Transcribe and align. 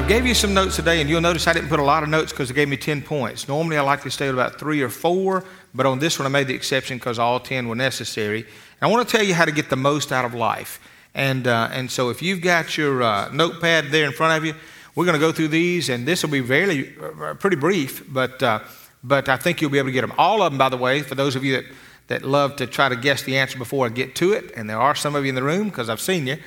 I 0.00 0.08
gave 0.08 0.24
you 0.24 0.34
some 0.34 0.54
notes 0.54 0.76
today, 0.76 1.02
and 1.02 1.10
you'll 1.10 1.20
notice 1.20 1.46
I 1.46 1.52
didn't 1.52 1.68
put 1.68 1.78
a 1.78 1.84
lot 1.84 2.02
of 2.02 2.08
notes 2.08 2.32
because 2.32 2.50
it 2.50 2.54
gave 2.54 2.70
me 2.70 2.78
10 2.78 3.02
points. 3.02 3.46
Normally, 3.46 3.76
I 3.76 3.82
like 3.82 4.02
to 4.04 4.10
stay 4.10 4.28
at 4.28 4.32
about 4.32 4.58
three 4.58 4.80
or 4.80 4.88
four, 4.88 5.44
but 5.74 5.84
on 5.84 5.98
this 5.98 6.18
one, 6.18 6.24
I 6.24 6.30
made 6.30 6.46
the 6.46 6.54
exception 6.54 6.96
because 6.96 7.18
all 7.18 7.38
10 7.38 7.68
were 7.68 7.74
necessary. 7.74 8.40
And 8.40 8.48
I 8.80 8.86
want 8.86 9.06
to 9.06 9.14
tell 9.14 9.24
you 9.24 9.34
how 9.34 9.44
to 9.44 9.52
get 9.52 9.68
the 9.68 9.76
most 9.76 10.10
out 10.10 10.24
of 10.24 10.32
life. 10.32 10.80
And, 11.14 11.46
uh, 11.46 11.68
and 11.70 11.90
so, 11.90 12.08
if 12.08 12.22
you've 12.22 12.40
got 12.40 12.78
your 12.78 13.02
uh, 13.02 13.28
notepad 13.30 13.90
there 13.90 14.06
in 14.06 14.12
front 14.12 14.38
of 14.38 14.46
you, 14.46 14.54
we're 14.94 15.04
going 15.04 15.20
to 15.20 15.20
go 15.20 15.32
through 15.32 15.48
these, 15.48 15.90
and 15.90 16.08
this 16.08 16.22
will 16.22 16.30
be 16.30 16.40
very, 16.40 16.96
uh, 16.98 17.34
pretty 17.34 17.56
brief, 17.56 18.02
but, 18.08 18.42
uh, 18.42 18.60
but 19.04 19.28
I 19.28 19.36
think 19.36 19.60
you'll 19.60 19.70
be 19.70 19.78
able 19.78 19.88
to 19.88 19.92
get 19.92 20.00
them. 20.00 20.14
All 20.16 20.40
of 20.40 20.50
them, 20.50 20.56
by 20.56 20.70
the 20.70 20.78
way, 20.78 21.02
for 21.02 21.14
those 21.14 21.36
of 21.36 21.44
you 21.44 21.56
that, 21.56 21.64
that 22.06 22.22
love 22.22 22.56
to 22.56 22.66
try 22.66 22.88
to 22.88 22.96
guess 22.96 23.22
the 23.24 23.36
answer 23.36 23.58
before 23.58 23.84
I 23.84 23.90
get 23.90 24.14
to 24.14 24.32
it, 24.32 24.50
and 24.56 24.68
there 24.68 24.80
are 24.80 24.94
some 24.94 25.14
of 25.14 25.26
you 25.26 25.28
in 25.28 25.34
the 25.34 25.42
room 25.42 25.68
because 25.68 25.90
I've 25.90 26.00
seen 26.00 26.26
you. 26.26 26.38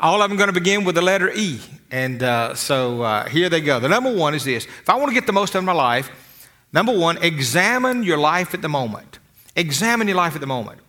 All 0.00 0.22
of 0.22 0.30
them 0.30 0.38
going 0.38 0.48
to 0.48 0.54
begin 0.54 0.84
with 0.84 0.94
the 0.94 1.02
letter 1.02 1.30
E. 1.30 1.60
And 1.90 2.22
uh, 2.22 2.54
so 2.54 3.02
uh, 3.02 3.28
here 3.28 3.48
they 3.48 3.60
go. 3.60 3.80
The 3.80 3.88
number 3.88 4.14
one 4.14 4.34
is 4.34 4.44
this 4.44 4.64
if 4.64 4.88
I 4.88 4.96
want 4.96 5.10
to 5.10 5.14
get 5.14 5.26
the 5.26 5.32
most 5.32 5.54
out 5.54 5.60
of 5.60 5.64
my 5.64 5.72
life, 5.72 6.48
number 6.72 6.96
one, 6.96 7.18
examine 7.18 8.02
your 8.02 8.18
life 8.18 8.54
at 8.54 8.62
the 8.62 8.68
moment. 8.68 9.18
Examine 9.56 10.08
your 10.08 10.16
life 10.16 10.34
at 10.34 10.40
the 10.40 10.46
moment. 10.46 10.80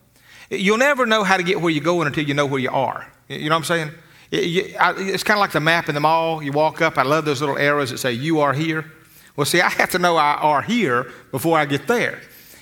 You'll 0.48 0.78
never 0.78 1.06
know 1.06 1.24
how 1.24 1.36
to 1.36 1.42
get 1.42 1.60
where 1.60 1.70
you're 1.70 1.84
going 1.84 2.06
until 2.06 2.24
you 2.24 2.34
know 2.34 2.46
where 2.46 2.60
you 2.60 2.70
are. 2.70 3.06
You 3.28 3.48
know 3.48 3.56
what 3.56 3.58
I'm 3.58 3.64
saying? 3.64 3.90
It's 4.30 5.22
kind 5.24 5.36
of 5.36 5.40
like 5.40 5.52
the 5.52 5.60
map 5.60 5.88
in 5.88 5.94
the 5.94 6.00
mall. 6.00 6.42
You 6.42 6.52
walk 6.52 6.80
up, 6.80 6.96
I 6.96 7.02
love 7.02 7.24
those 7.24 7.40
little 7.40 7.58
arrows 7.58 7.90
that 7.90 7.98
say, 7.98 8.12
You 8.12 8.40
are 8.40 8.54
here. 8.54 8.90
Well, 9.36 9.44
see, 9.44 9.60
I 9.60 9.68
have 9.68 9.90
to 9.90 9.98
know 9.98 10.16
I 10.16 10.34
are 10.34 10.62
here 10.62 11.10
before 11.30 11.58
I 11.58 11.64
get 11.64 11.86
there. 11.86 12.20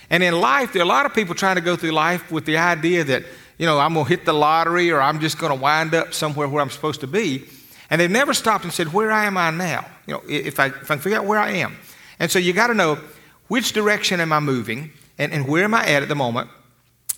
And 0.09 0.23
in 0.23 0.41
life, 0.41 0.73
there 0.73 0.83
are 0.83 0.85
a 0.85 0.89
lot 0.89 1.07
of 1.07 1.15
people 1.15 1.35
trying 1.35 1.57
to 1.57 1.61
go 1.61 1.77
through 1.77 1.93
life 1.93 2.31
with 2.33 2.45
the 2.45 2.57
idea 2.57 3.05
that 3.05 3.25
you 3.61 3.67
know, 3.67 3.79
I'm 3.79 3.93
going 3.93 4.07
to 4.07 4.09
hit 4.09 4.25
the 4.25 4.33
lottery 4.33 4.91
or 4.91 5.03
I'm 5.03 5.21
just 5.21 5.37
going 5.37 5.55
to 5.55 5.61
wind 5.61 5.95
up 5.95 6.15
somewhere 6.15 6.49
where 6.49 6.63
I'm 6.63 6.71
supposed 6.71 7.01
to 7.01 7.07
be. 7.07 7.45
And 7.91 8.01
they've 8.01 8.11
never 8.11 8.33
stopped 8.33 8.65
and 8.65 8.73
said, 8.73 8.91
Where 8.91 9.11
am 9.11 9.37
I 9.37 9.51
now? 9.51 9.85
You 10.07 10.15
know, 10.15 10.23
if 10.27 10.59
I, 10.59 10.69
if 10.69 10.91
I 10.91 10.97
figure 10.97 11.19
out 11.19 11.27
where 11.27 11.39
I 11.39 11.51
am. 11.51 11.77
And 12.19 12.31
so 12.31 12.39
you 12.39 12.55
got 12.55 12.69
to 12.69 12.75
know 12.75 12.99
which 13.49 13.75
direction 13.75 14.19
am 14.19 14.33
I 14.33 14.41
moving 14.41 14.93
and, 15.19 15.31
and 15.31 15.47
where 15.47 15.65
am 15.65 15.75
I 15.75 15.85
at 15.85 16.03
at 16.03 16.09
the 16.09 16.15
moment. 16.15 16.49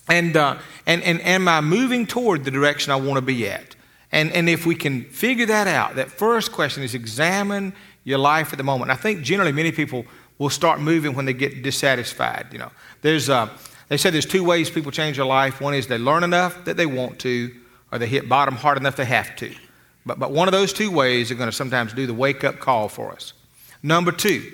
And, 0.09 0.35
uh, 0.35 0.57
and, 0.85 1.01
and 1.03 1.21
am 1.21 1.47
I 1.47 1.61
moving 1.61 2.05
toward 2.05 2.43
the 2.43 2.51
direction 2.51 2.91
I 2.91 2.97
want 2.97 3.15
to 3.15 3.21
be 3.21 3.47
at? 3.47 3.77
And, 4.11 4.29
and 4.33 4.49
if 4.49 4.65
we 4.65 4.75
can 4.75 5.05
figure 5.05 5.45
that 5.45 5.67
out, 5.67 5.95
that 5.95 6.11
first 6.11 6.51
question 6.51 6.83
is 6.83 6.93
examine 6.93 7.71
your 8.03 8.19
life 8.19 8.51
at 8.51 8.57
the 8.57 8.65
moment. 8.65 8.91
I 8.91 8.95
think 8.95 9.21
generally 9.21 9.53
many 9.53 9.71
people 9.71 10.05
will 10.39 10.49
start 10.49 10.81
moving 10.81 11.15
when 11.15 11.23
they 11.23 11.31
get 11.31 11.63
dissatisfied. 11.63 12.47
You 12.51 12.59
know, 12.59 12.71
there's, 13.01 13.29
uh, 13.29 13.47
they 13.93 13.97
said 13.97 14.11
there's 14.11 14.25
two 14.25 14.43
ways 14.43 14.71
people 14.71 14.91
change 14.91 15.17
their 15.17 15.25
life. 15.27 15.61
One 15.61 15.75
is 15.75 15.85
they 15.85 15.99
learn 15.99 16.23
enough 16.23 16.65
that 16.65 16.77
they 16.77 16.87
want 16.87 17.19
to, 17.19 17.53
or 17.91 17.99
they 17.99 18.07
hit 18.07 18.27
bottom 18.27 18.55
hard 18.55 18.79
enough 18.79 18.95
they 18.95 19.05
have 19.05 19.35
to. 19.35 19.53
But, 20.03 20.17
but 20.17 20.31
one 20.31 20.47
of 20.47 20.51
those 20.51 20.73
two 20.73 20.89
ways 20.89 21.29
are 21.29 21.35
going 21.35 21.47
to 21.47 21.55
sometimes 21.55 21.93
do 21.93 22.07
the 22.07 22.13
wake 22.13 22.43
up 22.43 22.57
call 22.59 22.89
for 22.89 23.11
us. 23.11 23.33
Number 23.83 24.11
two, 24.11 24.51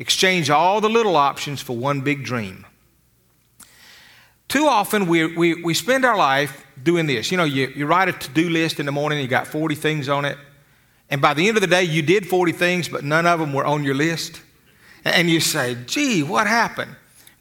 exchange 0.00 0.50
all 0.50 0.80
the 0.80 0.88
little 0.88 1.16
options 1.16 1.62
for 1.62 1.76
one 1.76 2.00
big 2.00 2.24
dream. 2.24 2.66
Too 4.48 4.66
often 4.66 5.06
we, 5.06 5.36
we, 5.36 5.62
we 5.62 5.72
spend 5.72 6.04
our 6.04 6.16
life 6.16 6.66
doing 6.82 7.06
this. 7.06 7.30
You 7.30 7.36
know, 7.36 7.44
you, 7.44 7.72
you 7.76 7.86
write 7.86 8.08
a 8.08 8.14
to 8.14 8.30
do 8.30 8.50
list 8.50 8.80
in 8.80 8.86
the 8.86 8.90
morning, 8.90 9.20
you 9.20 9.28
got 9.28 9.46
40 9.46 9.76
things 9.76 10.08
on 10.08 10.24
it, 10.24 10.36
and 11.08 11.22
by 11.22 11.34
the 11.34 11.46
end 11.46 11.56
of 11.56 11.60
the 11.60 11.68
day, 11.68 11.84
you 11.84 12.02
did 12.02 12.26
40 12.26 12.50
things, 12.50 12.88
but 12.88 13.04
none 13.04 13.26
of 13.26 13.38
them 13.38 13.52
were 13.52 13.64
on 13.64 13.84
your 13.84 13.94
list. 13.94 14.42
And 15.04 15.30
you 15.30 15.38
say, 15.38 15.76
gee, 15.86 16.24
what 16.24 16.48
happened? 16.48 16.96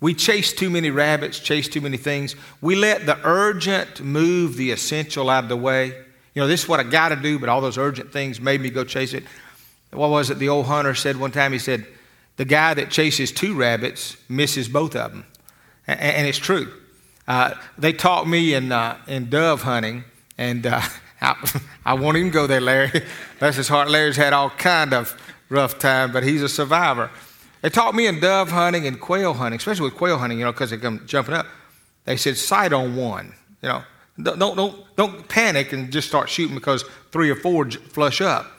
We 0.05 0.13
chase 0.13 0.53
too 0.53 0.69
many 0.69 0.91
rabbits, 0.91 1.39
chase 1.39 1.67
too 1.67 1.81
many 1.81 1.97
things. 1.97 2.35
We 2.61 2.75
let 2.75 3.07
the 3.07 3.17
urgent 3.23 4.01
move 4.01 4.55
the 4.55 4.69
essential 4.69 5.31
out 5.31 5.45
of 5.45 5.49
the 5.49 5.57
way. 5.57 5.87
You 6.35 6.43
know, 6.43 6.47
this 6.47 6.61
is 6.61 6.69
what 6.69 6.79
I 6.79 6.83
got 6.83 7.09
to 7.09 7.15
do, 7.15 7.39
but 7.39 7.49
all 7.49 7.59
those 7.59 7.79
urgent 7.79 8.13
things 8.13 8.39
made 8.39 8.61
me 8.61 8.69
go 8.69 8.83
chase 8.83 9.15
it. 9.15 9.23
What 9.89 10.11
was 10.11 10.29
it 10.29 10.37
the 10.37 10.47
old 10.47 10.67
hunter 10.67 10.93
said 10.93 11.17
one 11.17 11.31
time? 11.31 11.53
He 11.53 11.57
said, 11.57 11.87
The 12.35 12.45
guy 12.45 12.75
that 12.75 12.91
chases 12.91 13.31
two 13.31 13.55
rabbits 13.55 14.15
misses 14.29 14.69
both 14.69 14.95
of 14.95 15.11
them. 15.11 15.25
And, 15.87 15.99
and 15.99 16.27
it's 16.27 16.37
true. 16.37 16.71
Uh, 17.27 17.55
they 17.75 17.91
taught 17.91 18.27
me 18.27 18.53
in, 18.53 18.71
uh, 18.71 18.99
in 19.07 19.31
dove 19.31 19.63
hunting, 19.63 20.03
and 20.37 20.67
uh, 20.67 20.81
I, 21.19 21.61
I, 21.83 21.93
won't 21.95 22.17
even 22.17 22.29
go 22.29 22.45
there, 22.45 22.61
Larry. 22.61 23.01
Bless 23.39 23.55
his 23.55 23.69
heart. 23.69 23.89
Larry's 23.89 24.17
had 24.17 24.33
all 24.33 24.51
kind 24.51 24.93
of 24.93 25.19
rough 25.49 25.79
time, 25.79 26.11
but 26.11 26.21
he's 26.21 26.43
a 26.43 26.49
survivor. 26.49 27.09
They 27.65 27.69
taught 27.69 27.95
me 27.95 28.05
in 28.05 28.19
dove 28.19 28.51
hunting 28.51 28.85
and 28.85 28.99
quail 28.99 29.33
hunting, 29.33 29.57
especially 29.57 29.85
with 29.85 29.95
quail 29.95 30.19
hunting, 30.19 30.37
you 30.37 30.45
know, 30.45 30.51
because 30.51 30.69
they 30.69 30.77
come 30.77 31.01
jumping 31.07 31.33
up. 31.33 31.47
They 32.03 32.15
said, 32.15 32.37
sight 32.37 32.71
on 32.73 32.95
one. 32.95 33.33
You 33.63 33.69
know, 33.69 33.83
don't, 34.21 34.37
don't, 34.37 34.95
don't 34.95 35.27
panic 35.27 35.73
and 35.73 35.91
just 35.91 36.07
start 36.07 36.29
shooting 36.29 36.53
because 36.53 36.85
three 37.11 37.31
or 37.31 37.35
four 37.35 37.67
flush 37.71 38.21
up. 38.21 38.51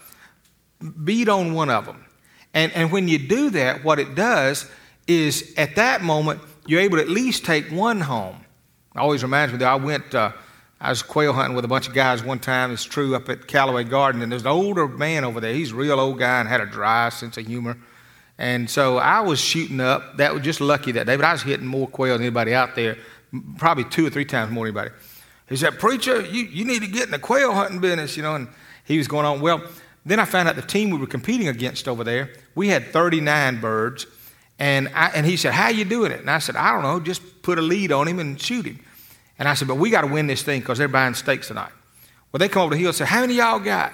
Beat 1.04 1.28
on 1.28 1.54
one 1.54 1.70
of 1.70 1.86
them. 1.86 2.04
And, 2.52 2.72
and 2.72 2.90
when 2.90 3.06
you 3.06 3.16
do 3.20 3.50
that, 3.50 3.84
what 3.84 4.00
it 4.00 4.16
does 4.16 4.68
is 5.06 5.54
at 5.56 5.76
that 5.76 6.02
moment, 6.02 6.40
you're 6.66 6.80
able 6.80 6.96
to 6.96 7.02
at 7.04 7.08
least 7.08 7.44
take 7.44 7.70
one 7.70 8.00
home. 8.00 8.44
Always 8.96 9.22
reminds 9.22 9.52
me 9.52 9.60
that 9.60 9.68
I 9.68 9.76
went, 9.76 10.16
uh, 10.16 10.32
I 10.80 10.88
was 10.88 11.04
quail 11.04 11.32
hunting 11.32 11.54
with 11.54 11.64
a 11.64 11.68
bunch 11.68 11.86
of 11.86 11.94
guys 11.94 12.24
one 12.24 12.40
time. 12.40 12.72
It's 12.72 12.82
true 12.82 13.14
up 13.14 13.28
at 13.28 13.46
Callaway 13.46 13.84
Garden, 13.84 14.20
and 14.22 14.32
there's 14.32 14.42
an 14.42 14.48
older 14.48 14.88
man 14.88 15.22
over 15.22 15.40
there. 15.40 15.54
He's 15.54 15.70
a 15.70 15.76
real 15.76 16.00
old 16.00 16.18
guy 16.18 16.40
and 16.40 16.48
had 16.48 16.60
a 16.60 16.66
dry 16.66 17.08
sense 17.10 17.36
of 17.36 17.46
humor. 17.46 17.78
And 18.38 18.68
so 18.68 18.98
I 18.98 19.20
was 19.20 19.40
shooting 19.40 19.80
up. 19.80 20.18
That 20.18 20.34
was 20.34 20.42
just 20.42 20.60
lucky 20.60 20.92
that 20.92 21.06
day, 21.06 21.16
but 21.16 21.24
I 21.24 21.32
was 21.32 21.42
hitting 21.42 21.66
more 21.66 21.88
quail 21.88 22.14
than 22.14 22.22
anybody 22.22 22.54
out 22.54 22.74
there, 22.74 22.98
probably 23.56 23.84
two 23.84 24.06
or 24.06 24.10
three 24.10 24.26
times 24.26 24.52
more 24.52 24.66
than 24.66 24.76
anybody. 24.76 24.94
He 25.48 25.56
said, 25.56 25.78
Preacher, 25.78 26.20
you, 26.22 26.44
you 26.44 26.64
need 26.64 26.82
to 26.82 26.88
get 26.88 27.04
in 27.04 27.12
the 27.12 27.18
quail 27.18 27.52
hunting 27.54 27.80
business, 27.80 28.16
you 28.16 28.22
know. 28.22 28.34
And 28.34 28.48
he 28.84 28.98
was 28.98 29.08
going 29.08 29.24
on. 29.24 29.40
Well, 29.40 29.62
then 30.04 30.20
I 30.20 30.24
found 30.24 30.48
out 30.48 30.56
the 30.56 30.62
team 30.62 30.90
we 30.90 30.98
were 30.98 31.06
competing 31.06 31.48
against 31.48 31.88
over 31.88 32.04
there, 32.04 32.30
we 32.54 32.68
had 32.68 32.86
39 32.86 33.60
birds. 33.60 34.06
And, 34.58 34.88
I, 34.94 35.08
and 35.08 35.26
he 35.26 35.36
said, 35.36 35.52
How 35.52 35.68
you 35.68 35.84
doing 35.84 36.12
it? 36.12 36.20
And 36.20 36.30
I 36.30 36.38
said, 36.38 36.56
I 36.56 36.72
don't 36.72 36.82
know, 36.82 37.00
just 37.00 37.42
put 37.42 37.58
a 37.58 37.62
lead 37.62 37.92
on 37.92 38.08
him 38.08 38.18
and 38.18 38.40
shoot 38.40 38.66
him. 38.66 38.80
And 39.38 39.48
I 39.48 39.54
said, 39.54 39.68
But 39.68 39.76
we 39.76 39.90
got 39.90 40.02
to 40.02 40.06
win 40.06 40.26
this 40.26 40.42
thing 40.42 40.60
because 40.60 40.78
they're 40.78 40.88
buying 40.88 41.14
steaks 41.14 41.48
tonight. 41.48 41.72
Well, 42.32 42.38
they 42.38 42.48
come 42.48 42.62
over 42.62 42.70
to 42.70 42.76
the 42.76 42.80
hill 42.80 42.88
and 42.88 42.96
said, 42.96 43.08
How 43.08 43.20
many 43.20 43.34
y'all 43.34 43.60
got? 43.60 43.92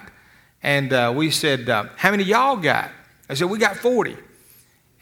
And 0.63 0.93
uh, 0.93 1.13
we 1.15 1.31
said, 1.31 1.69
uh, 1.69 1.87
How 1.97 2.11
many 2.11 2.25
y'all 2.25 2.57
got? 2.57 2.91
I 3.29 3.35
said, 3.35 3.51
We 3.51 3.59
got 3.59 3.77
40. 3.77 4.17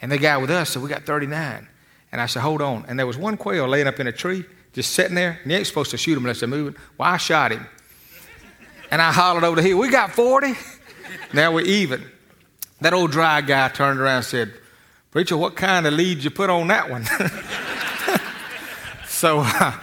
And 0.01 0.11
the 0.11 0.17
guy 0.17 0.37
with 0.37 0.49
us 0.49 0.71
said, 0.71 0.81
We 0.81 0.89
got 0.89 1.03
39. 1.03 1.67
And 2.11 2.21
I 2.21 2.25
said, 2.25 2.41
Hold 2.41 2.61
on. 2.61 2.85
And 2.87 2.97
there 2.97 3.07
was 3.07 3.17
one 3.17 3.37
quail 3.37 3.67
laying 3.67 3.87
up 3.87 3.99
in 3.99 4.07
a 4.07 4.11
tree, 4.11 4.45
just 4.73 4.93
sitting 4.93 5.15
there. 5.15 5.39
And 5.43 5.51
you 5.51 5.57
ain't 5.57 5.67
supposed 5.67 5.91
to 5.91 5.97
shoot 5.97 6.17
him 6.17 6.23
unless 6.23 6.39
they're 6.39 6.49
moving. 6.49 6.75
Well, 6.97 7.09
I 7.09 7.17
shot 7.17 7.51
him. 7.51 7.65
And 8.89 9.01
I 9.01 9.11
hollered 9.11 9.43
over 9.43 9.55
the 9.55 9.67
hill, 9.67 9.77
We 9.77 9.89
got 9.89 10.11
40. 10.11 10.53
now 11.33 11.53
we're 11.53 11.61
even. 11.61 12.03
That 12.81 12.93
old 12.93 13.11
dry 13.11 13.41
guy 13.41 13.69
turned 13.69 13.99
around 13.99 14.17
and 14.17 14.25
said, 14.25 14.53
Preacher, 15.11 15.37
what 15.37 15.55
kind 15.55 15.85
of 15.85 15.93
lead 15.93 16.23
you 16.23 16.31
put 16.31 16.49
on 16.49 16.67
that 16.67 16.89
one? 16.89 17.05
so, 19.07 19.41
uh, 19.45 19.73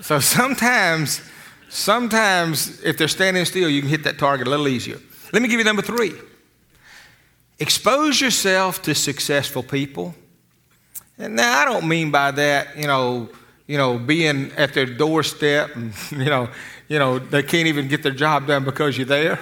so 0.00 0.20
sometimes, 0.20 1.20
sometimes 1.68 2.80
if 2.82 2.96
they're 2.96 3.08
standing 3.08 3.44
still, 3.44 3.68
you 3.68 3.80
can 3.80 3.90
hit 3.90 4.04
that 4.04 4.18
target 4.18 4.46
a 4.46 4.50
little 4.50 4.68
easier. 4.68 4.98
Let 5.32 5.42
me 5.42 5.48
give 5.48 5.58
you 5.58 5.64
number 5.64 5.82
three. 5.82 6.12
Expose 7.60 8.20
yourself 8.20 8.82
to 8.82 8.94
successful 8.94 9.62
people. 9.62 10.14
And 11.18 11.36
now 11.36 11.58
I 11.60 11.66
don't 11.66 11.86
mean 11.86 12.10
by 12.10 12.30
that, 12.30 12.76
you 12.78 12.86
know, 12.86 13.28
you 13.66 13.76
know, 13.76 13.98
being 13.98 14.50
at 14.56 14.72
their 14.72 14.86
doorstep 14.86 15.76
and, 15.76 15.92
you 16.10 16.24
know, 16.24 16.48
you 16.88 16.98
know, 16.98 17.18
they 17.18 17.42
can't 17.42 17.68
even 17.68 17.86
get 17.86 18.02
their 18.02 18.12
job 18.12 18.46
done 18.46 18.64
because 18.64 18.96
you're 18.96 19.06
there. 19.06 19.38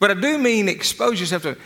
But 0.00 0.10
I 0.10 0.14
do 0.14 0.38
mean 0.38 0.68
expose 0.68 1.20
yourself 1.20 1.42
to, 1.42 1.56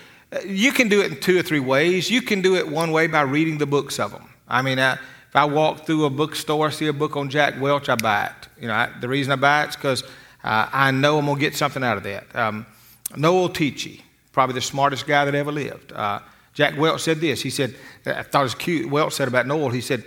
you 0.47 0.73
can 0.73 0.89
do 0.89 1.01
it 1.01 1.13
in 1.13 1.21
two 1.21 1.39
or 1.39 1.43
three 1.43 1.61
ways. 1.61 2.11
You 2.11 2.23
can 2.23 2.43
do 2.43 2.57
it 2.57 2.69
one 2.69 2.93
way 2.93 3.07
by 3.07 3.23
reading 3.23 3.59
the 3.59 3.67
books 3.67 3.99
of 3.99 4.11
them. 4.11 4.29
I 4.47 4.63
mean, 4.63 4.79
I, 4.79 4.95
if 4.95 5.37
I 5.37 5.45
walk 5.45 5.87
through 5.87 6.05
a 6.05 6.11
bookstore, 6.11 6.71
see 6.71 6.89
a 6.89 6.93
book 6.93 7.17
on 7.17 7.31
Jack 7.31 7.61
Welch, 7.61 7.89
I 7.89 7.95
buy 7.95 8.27
it. 8.27 8.49
You 8.61 8.69
know, 8.69 8.75
I, 8.75 8.91
the 9.01 9.09
reason 9.09 9.33
I 9.33 9.37
buy 9.37 9.65
it 9.65 9.71
is 9.71 9.77
because 9.77 10.03
uh, 10.43 10.69
I 10.73 10.91
know 10.91 11.19
I'm 11.19 11.27
going 11.27 11.37
to 11.37 11.41
get 11.41 11.55
something 11.55 11.85
out 11.85 11.97
of 11.97 12.03
that. 12.03 12.35
Um, 12.35 12.67
Noel 13.17 13.49
Tichy, 13.49 14.03
probably 14.39 14.55
the 14.55 14.61
smartest 14.61 15.05
guy 15.05 15.25
that 15.25 15.35
ever 15.35 15.51
lived. 15.51 15.93
Uh, 15.93 16.21
Jack 16.55 16.79
Welch 16.79 17.01
said 17.01 17.21
this. 17.21 17.43
He 17.43 17.51
said, 17.51 17.75
I 18.07 18.23
thought 18.23 18.43
it 18.43 18.45
was 18.45 18.55
cute. 18.55 18.89
Welch 18.89 19.13
said 19.13 19.27
about 19.27 19.49
Noel, 19.49 19.71
he 19.71 19.81
said, 19.81 20.05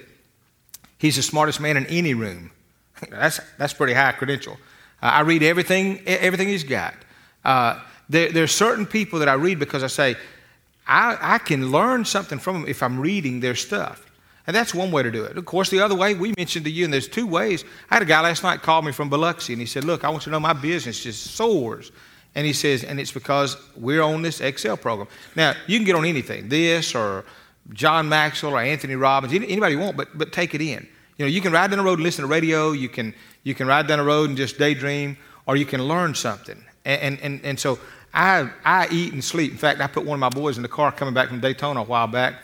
he's 0.98 1.18
the 1.18 1.22
smartest 1.22 1.60
man 1.60 1.76
in 1.76 1.86
any 1.88 2.14
room. 2.14 2.50
that's, 3.10 3.42
that's 3.58 3.74
pretty 3.74 3.92
high 3.92 4.14
credential. 4.14 4.54
Uh, 5.04 5.08
I 5.08 5.20
read 5.20 5.44
everything, 5.44 6.00
everything 6.08 6.48
he's 6.48 6.64
got. 6.64 6.94
Uh, 7.44 7.82
there, 8.08 8.32
there, 8.32 8.46
are 8.46 8.48
certain 8.48 8.86
people 8.86 9.20
that 9.20 9.28
I 9.28 9.34
read 9.34 9.60
because 9.60 9.84
I 9.84 9.88
say, 9.88 10.16
I, 10.88 11.18
I 11.20 11.38
can 11.38 11.70
learn 11.70 12.06
something 12.06 12.40
from 12.40 12.62
them 12.62 12.70
if 12.70 12.82
I'm 12.82 13.02
reading 13.02 13.42
their 13.42 13.56
stuff. 13.56 14.10
And 14.48 14.56
that's 14.56 14.74
one 14.74 14.92
way 14.92 15.04
to 15.04 15.12
do 15.12 15.26
it. 15.26 15.38
Of 15.38 15.44
course, 15.44 15.70
the 15.70 15.82
other 15.82 15.96
way 15.96 16.14
we 16.14 16.34
mentioned 16.38 16.64
to 16.64 16.72
you, 16.72 16.86
and 16.86 16.94
there's 16.94 17.10
two 17.10 17.28
ways. 17.28 17.66
I 17.90 17.96
had 17.96 18.04
a 18.04 18.06
guy 18.06 18.22
last 18.22 18.44
night 18.44 18.62
call 18.62 18.82
me 18.82 18.94
from 18.94 19.10
Biloxi, 19.10 19.52
and 19.52 19.60
he 19.60 19.66
said, 19.66 19.84
Look, 19.84 20.06
I 20.06 20.10
want 20.10 20.22
you 20.26 20.30
to 20.30 20.32
know 20.32 20.40
my 20.40 20.54
business 20.54 21.04
just 21.04 21.36
soars. 21.36 21.92
And 22.36 22.46
he 22.46 22.54
says, 22.54 22.84
and 22.84 23.00
it's 23.00 23.12
because 23.12 23.58
we're 23.76 24.02
on 24.02 24.22
this 24.22 24.40
Excel 24.40 24.78
program. 24.78 25.08
Now, 25.36 25.54
you 25.68 25.78
can 25.78 25.86
get 25.86 25.96
on 25.96 26.06
anything, 26.06 26.48
this 26.48 26.96
or 26.96 27.26
John 27.74 28.08
Maxwell 28.08 28.54
or 28.54 28.60
Anthony 28.62 28.96
Robbins, 28.96 29.34
anybody 29.34 29.76
you 29.76 29.80
want, 29.80 29.98
but, 29.98 30.18
but 30.18 30.32
take 30.32 30.56
it 30.56 30.62
in. 30.62 30.88
You 31.18 31.26
know, 31.26 31.30
you 31.30 31.42
can 31.42 31.52
ride 31.52 31.70
down 31.70 31.78
the 31.78 31.84
road 31.84 32.00
and 32.00 32.04
listen 32.04 32.24
to 32.24 32.28
radio, 32.28 32.72
you 32.72 32.90
can, 32.90 33.14
you 33.44 33.54
can 33.54 33.68
ride 33.68 33.88
down 33.88 34.00
the 34.00 34.06
road 34.06 34.30
and 34.30 34.38
just 34.38 34.58
daydream, 34.58 35.18
or 35.46 35.56
you 35.56 35.66
can 35.66 35.84
learn 35.84 36.16
something. 36.16 36.64
And, 36.86 37.20
and, 37.20 37.42
and 37.44 37.60
so 37.60 37.80
I, 38.14 38.50
I 38.66 38.88
eat 38.92 39.14
and 39.14 39.24
sleep. 39.24 39.52
In 39.52 39.58
fact, 39.58 39.80
I 39.80 39.88
put 39.88 40.06
one 40.06 40.16
of 40.16 40.20
my 40.20 40.30
boys 40.30 40.58
in 40.58 40.64
the 40.64 40.70
car 40.70 40.92
coming 40.92 41.14
back 41.14 41.30
from 41.30 41.40
Daytona 41.40 41.82
a 41.82 41.84
while 41.84 42.08
back, 42.08 42.36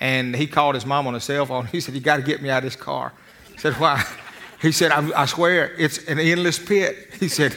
and 0.00 0.34
he 0.34 0.46
called 0.46 0.74
his 0.74 0.84
mom 0.84 1.06
on 1.06 1.14
the 1.14 1.20
cell 1.20 1.46
phone. 1.46 1.66
He 1.72 1.80
said, 1.80 1.94
You 1.94 2.00
got 2.00 2.16
to 2.16 2.22
get 2.22 2.42
me 2.42 2.50
out 2.50 2.58
of 2.58 2.64
this 2.64 2.76
car. 2.76 3.12
I 3.54 3.58
said, 3.58 3.74
Why? 3.74 4.04
He 4.58 4.72
said, 4.72 4.90
I, 4.90 5.22
I 5.22 5.26
swear, 5.26 5.74
it's 5.76 5.98
an 6.08 6.18
endless 6.18 6.58
pit. 6.58 7.10
He 7.20 7.28
said, 7.28 7.54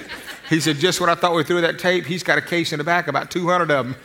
he 0.49 0.59
said, 0.59 0.77
just 0.77 0.99
when 0.99 1.09
I 1.09 1.15
thought 1.15 1.35
we 1.35 1.43
threw 1.43 1.61
that 1.61 1.79
tape, 1.79 2.05
he's 2.05 2.23
got 2.23 2.37
a 2.37 2.41
case 2.41 2.73
in 2.73 2.79
the 2.79 2.83
back, 2.83 3.07
about 3.07 3.29
200 3.29 3.69
of 3.71 3.85
them. 3.85 3.95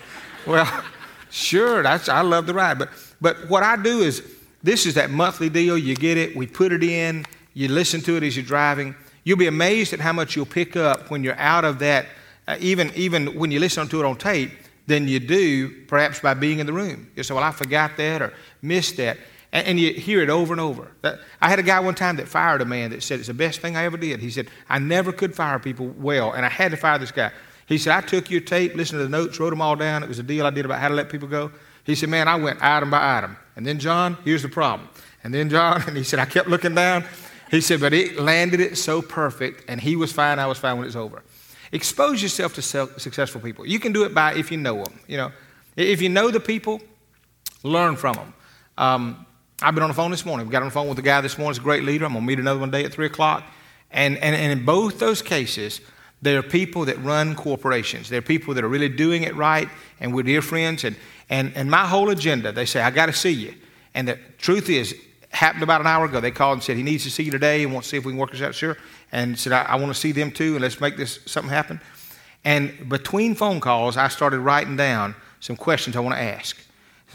Well, 0.46 0.85
sure, 1.31 1.87
I 1.87 2.20
love 2.20 2.46
the 2.46 2.55
ride. 2.55 2.79
But, 2.79 2.91
but 3.20 3.49
what 3.49 3.62
I 3.62 3.76
do 3.76 4.00
is, 4.00 4.23
this 4.62 4.87
is 4.87 4.94
that 4.94 5.11
monthly 5.11 5.49
deal. 5.49 5.76
You 5.76 5.94
get 5.94 6.17
it, 6.19 6.37
we 6.37 6.46
put 6.46 6.73
it 6.73 6.82
in, 6.82 7.26
you 7.55 7.69
listen 7.69 8.00
to 8.02 8.17
it 8.17 8.23
as 8.23 8.37
you're 8.37 8.44
driving. 8.44 8.94
You'll 9.25 9.38
be 9.38 9.46
amazed 9.46 9.93
at 9.93 10.00
how 10.00 10.12
much 10.12 10.37
you'll 10.37 10.46
pick 10.46 10.76
up 10.76 11.11
when 11.11 11.25
you're 11.25 11.38
out 11.38 11.64
of 11.64 11.79
that, 11.79 12.06
uh, 12.46 12.56
even, 12.61 12.93
even 12.94 13.38
when 13.38 13.50
you 13.50 13.58
listen 13.58 13.88
to 13.88 14.00
it 14.00 14.05
on 14.05 14.17
tape, 14.17 14.50
than 14.87 15.08
you 15.08 15.19
do 15.19 15.85
perhaps 15.87 16.20
by 16.20 16.35
being 16.35 16.58
in 16.58 16.67
the 16.67 16.73
room. 16.73 17.11
You 17.17 17.23
say, 17.23 17.35
Well, 17.35 17.43
I 17.43 17.52
forgot 17.52 17.96
that 17.96 18.20
or 18.20 18.35
missed 18.61 18.99
that. 18.99 19.17
And, 19.54 19.66
and 19.66 19.80
you 19.80 19.94
hear 19.94 20.20
it 20.20 20.28
over 20.28 20.52
and 20.52 20.60
over. 20.60 20.90
I 21.40 21.48
had 21.48 21.58
a 21.58 21.62
guy 21.62 21.80
one 21.80 21.94
time 21.94 22.16
that 22.16 22.28
fired 22.28 22.60
a 22.60 22.66
man 22.66 22.90
that 22.90 23.02
said, 23.02 23.20
It's 23.20 23.28
the 23.28 23.34
best 23.34 23.60
thing 23.60 23.76
I 23.76 23.84
ever 23.84 23.96
did. 23.96 24.20
He 24.20 24.28
said, 24.28 24.48
I 24.68 24.78
never 24.78 25.12
could 25.12 25.34
fire 25.34 25.58
people 25.58 25.86
well, 25.96 26.32
and 26.32 26.44
I 26.44 26.50
had 26.50 26.72
to 26.72 26.76
fire 26.76 26.98
this 26.98 27.12
guy. 27.12 27.30
He 27.66 27.78
said, 27.78 27.94
I 27.96 28.02
took 28.02 28.30
your 28.30 28.42
tape, 28.42 28.74
listened 28.74 28.98
to 28.98 29.04
the 29.04 29.08
notes, 29.08 29.40
wrote 29.40 29.50
them 29.50 29.62
all 29.62 29.76
down. 29.76 30.02
It 30.02 30.08
was 30.10 30.18
a 30.18 30.22
deal 30.22 30.44
I 30.44 30.50
did 30.50 30.66
about 30.66 30.80
how 30.80 30.88
to 30.88 30.94
let 30.94 31.08
people 31.08 31.28
go. 31.28 31.50
He 31.84 31.94
said, 31.94 32.10
Man, 32.10 32.28
I 32.28 32.34
went 32.34 32.62
item 32.62 32.90
by 32.90 33.16
item. 33.16 33.38
And 33.56 33.66
then, 33.66 33.78
John, 33.78 34.18
here's 34.24 34.42
the 34.42 34.48
problem. 34.50 34.90
And 35.22 35.32
then, 35.32 35.48
John, 35.48 35.82
and 35.86 35.96
he 35.96 36.02
said, 36.02 36.18
I 36.18 36.26
kept 36.26 36.48
looking 36.48 36.74
down. 36.74 37.04
He 37.50 37.60
said, 37.60 37.80
but 37.80 37.92
it 37.92 38.18
landed 38.18 38.58
it 38.58 38.76
so 38.76 39.00
perfect, 39.00 39.64
and 39.68 39.80
he 39.80 39.94
was 39.94 40.12
fine, 40.12 40.40
I 40.40 40.46
was 40.46 40.58
fine 40.58 40.76
when 40.76 40.86
it's 40.86 40.96
over. 40.96 41.22
Expose 41.70 42.22
yourself 42.22 42.54
to 42.54 42.62
successful 42.62 43.40
people. 43.40 43.66
You 43.66 43.78
can 43.78 43.92
do 43.92 44.04
it 44.04 44.14
by 44.14 44.34
if 44.34 44.50
you 44.50 44.56
know 44.56 44.82
them. 44.82 44.98
You 45.06 45.16
know, 45.18 45.32
if 45.76 46.02
you 46.02 46.08
know 46.08 46.30
the 46.30 46.40
people, 46.40 46.80
learn 47.62 47.96
from 47.96 48.14
them. 48.14 48.34
Um, 48.76 49.23
I've 49.62 49.74
been 49.74 49.82
on 49.82 49.90
the 49.90 49.94
phone 49.94 50.10
this 50.10 50.26
morning. 50.26 50.46
We 50.46 50.52
got 50.52 50.62
on 50.62 50.68
the 50.68 50.74
phone 50.74 50.88
with 50.88 50.98
a 50.98 51.02
guy 51.02 51.20
this 51.20 51.38
morning. 51.38 51.52
He's 51.54 51.60
a 51.60 51.62
great 51.62 51.84
leader. 51.84 52.04
I'm 52.04 52.12
going 52.12 52.24
to 52.24 52.26
meet 52.26 52.38
another 52.38 52.58
one 52.58 52.70
day 52.70 52.84
at 52.84 52.92
3 52.92 53.06
o'clock. 53.06 53.44
And, 53.90 54.18
and, 54.18 54.34
and 54.34 54.58
in 54.58 54.64
both 54.64 54.98
those 54.98 55.22
cases, 55.22 55.80
there 56.22 56.38
are 56.38 56.42
people 56.42 56.84
that 56.86 57.02
run 57.04 57.36
corporations. 57.36 58.08
There 58.08 58.18
are 58.18 58.22
people 58.22 58.54
that 58.54 58.64
are 58.64 58.68
really 58.68 58.88
doing 58.88 59.22
it 59.22 59.36
right, 59.36 59.68
and 60.00 60.12
we're 60.12 60.24
dear 60.24 60.42
friends. 60.42 60.82
And, 60.82 60.96
and, 61.30 61.52
and 61.54 61.70
my 61.70 61.86
whole 61.86 62.10
agenda, 62.10 62.50
they 62.50 62.66
say, 62.66 62.80
I 62.82 62.90
got 62.90 63.06
to 63.06 63.12
see 63.12 63.30
you. 63.30 63.54
And 63.94 64.08
the 64.08 64.18
truth 64.38 64.68
is, 64.68 64.96
happened 65.30 65.62
about 65.62 65.80
an 65.80 65.86
hour 65.86 66.04
ago. 66.04 66.20
They 66.20 66.30
called 66.30 66.54
and 66.54 66.62
said, 66.62 66.76
he 66.76 66.82
needs 66.82 67.04
to 67.04 67.10
see 67.10 67.22
you 67.22 67.30
today 67.30 67.62
and 67.62 67.72
wants 67.72 67.88
to 67.88 67.90
see 67.90 67.96
if 67.98 68.04
we 68.04 68.12
can 68.12 68.18
work 68.18 68.32
this 68.32 68.42
out. 68.42 68.54
Sure. 68.54 68.76
And 69.12 69.38
said, 69.38 69.52
I, 69.52 69.62
I 69.62 69.76
want 69.76 69.94
to 69.94 70.00
see 70.00 70.12
them 70.12 70.32
too, 70.32 70.54
and 70.54 70.62
let's 70.62 70.80
make 70.80 70.96
this 70.96 71.20
something 71.26 71.50
happen. 71.50 71.80
And 72.44 72.88
between 72.88 73.34
phone 73.34 73.60
calls, 73.60 73.96
I 73.96 74.08
started 74.08 74.40
writing 74.40 74.76
down 74.76 75.14
some 75.40 75.56
questions 75.56 75.96
I 75.96 76.00
want 76.00 76.16
to 76.16 76.22
ask. 76.22 76.56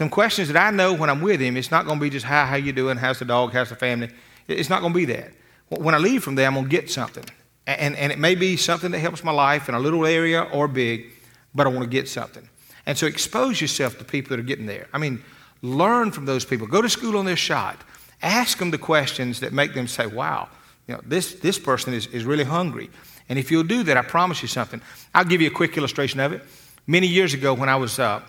Some 0.00 0.08
questions 0.08 0.48
that 0.48 0.56
I 0.56 0.70
know 0.70 0.94
when 0.94 1.10
I'm 1.10 1.20
with 1.20 1.42
him, 1.42 1.58
it's 1.58 1.70
not 1.70 1.84
going 1.84 1.98
to 1.98 2.02
be 2.02 2.08
just, 2.08 2.24
how, 2.24 2.46
how 2.46 2.56
you 2.56 2.72
doing? 2.72 2.96
How's 2.96 3.18
the 3.18 3.26
dog? 3.26 3.52
How's 3.52 3.68
the 3.68 3.76
family? 3.76 4.08
It's 4.48 4.70
not 4.70 4.80
going 4.80 4.94
to 4.94 4.96
be 4.96 5.04
that. 5.04 5.30
When 5.68 5.94
I 5.94 5.98
leave 5.98 6.24
from 6.24 6.36
there, 6.36 6.46
I'm 6.46 6.54
going 6.54 6.64
to 6.64 6.70
get 6.70 6.90
something. 6.90 7.24
And, 7.66 7.94
and 7.96 8.10
it 8.10 8.18
may 8.18 8.34
be 8.34 8.56
something 8.56 8.92
that 8.92 8.98
helps 8.98 9.22
my 9.22 9.30
life 9.30 9.68
in 9.68 9.74
a 9.74 9.78
little 9.78 10.06
area 10.06 10.40
or 10.40 10.68
big, 10.68 11.12
but 11.54 11.66
I 11.66 11.68
want 11.68 11.82
to 11.82 11.90
get 11.90 12.08
something. 12.08 12.48
And 12.86 12.96
so 12.96 13.06
expose 13.06 13.60
yourself 13.60 13.98
to 13.98 14.04
people 14.04 14.30
that 14.30 14.40
are 14.40 14.42
getting 14.46 14.64
there. 14.64 14.88
I 14.94 14.96
mean, 14.96 15.22
learn 15.60 16.12
from 16.12 16.24
those 16.24 16.46
people. 16.46 16.66
Go 16.66 16.80
to 16.80 16.88
school 16.88 17.18
on 17.18 17.26
their 17.26 17.36
shot. 17.36 17.76
Ask 18.22 18.56
them 18.56 18.70
the 18.70 18.78
questions 18.78 19.40
that 19.40 19.52
make 19.52 19.74
them 19.74 19.86
say, 19.86 20.06
wow, 20.06 20.48
you 20.88 20.94
know, 20.94 21.02
this, 21.04 21.34
this 21.34 21.58
person 21.58 21.92
is, 21.92 22.06
is 22.06 22.24
really 22.24 22.44
hungry. 22.44 22.88
And 23.28 23.38
if 23.38 23.50
you'll 23.50 23.64
do 23.64 23.82
that, 23.82 23.98
I 23.98 24.02
promise 24.02 24.40
you 24.40 24.48
something. 24.48 24.80
I'll 25.14 25.26
give 25.26 25.42
you 25.42 25.48
a 25.48 25.54
quick 25.54 25.76
illustration 25.76 26.20
of 26.20 26.32
it. 26.32 26.42
Many 26.86 27.06
years 27.06 27.34
ago, 27.34 27.52
when 27.52 27.68
I 27.68 27.76
was, 27.76 27.98
uh, 27.98 28.22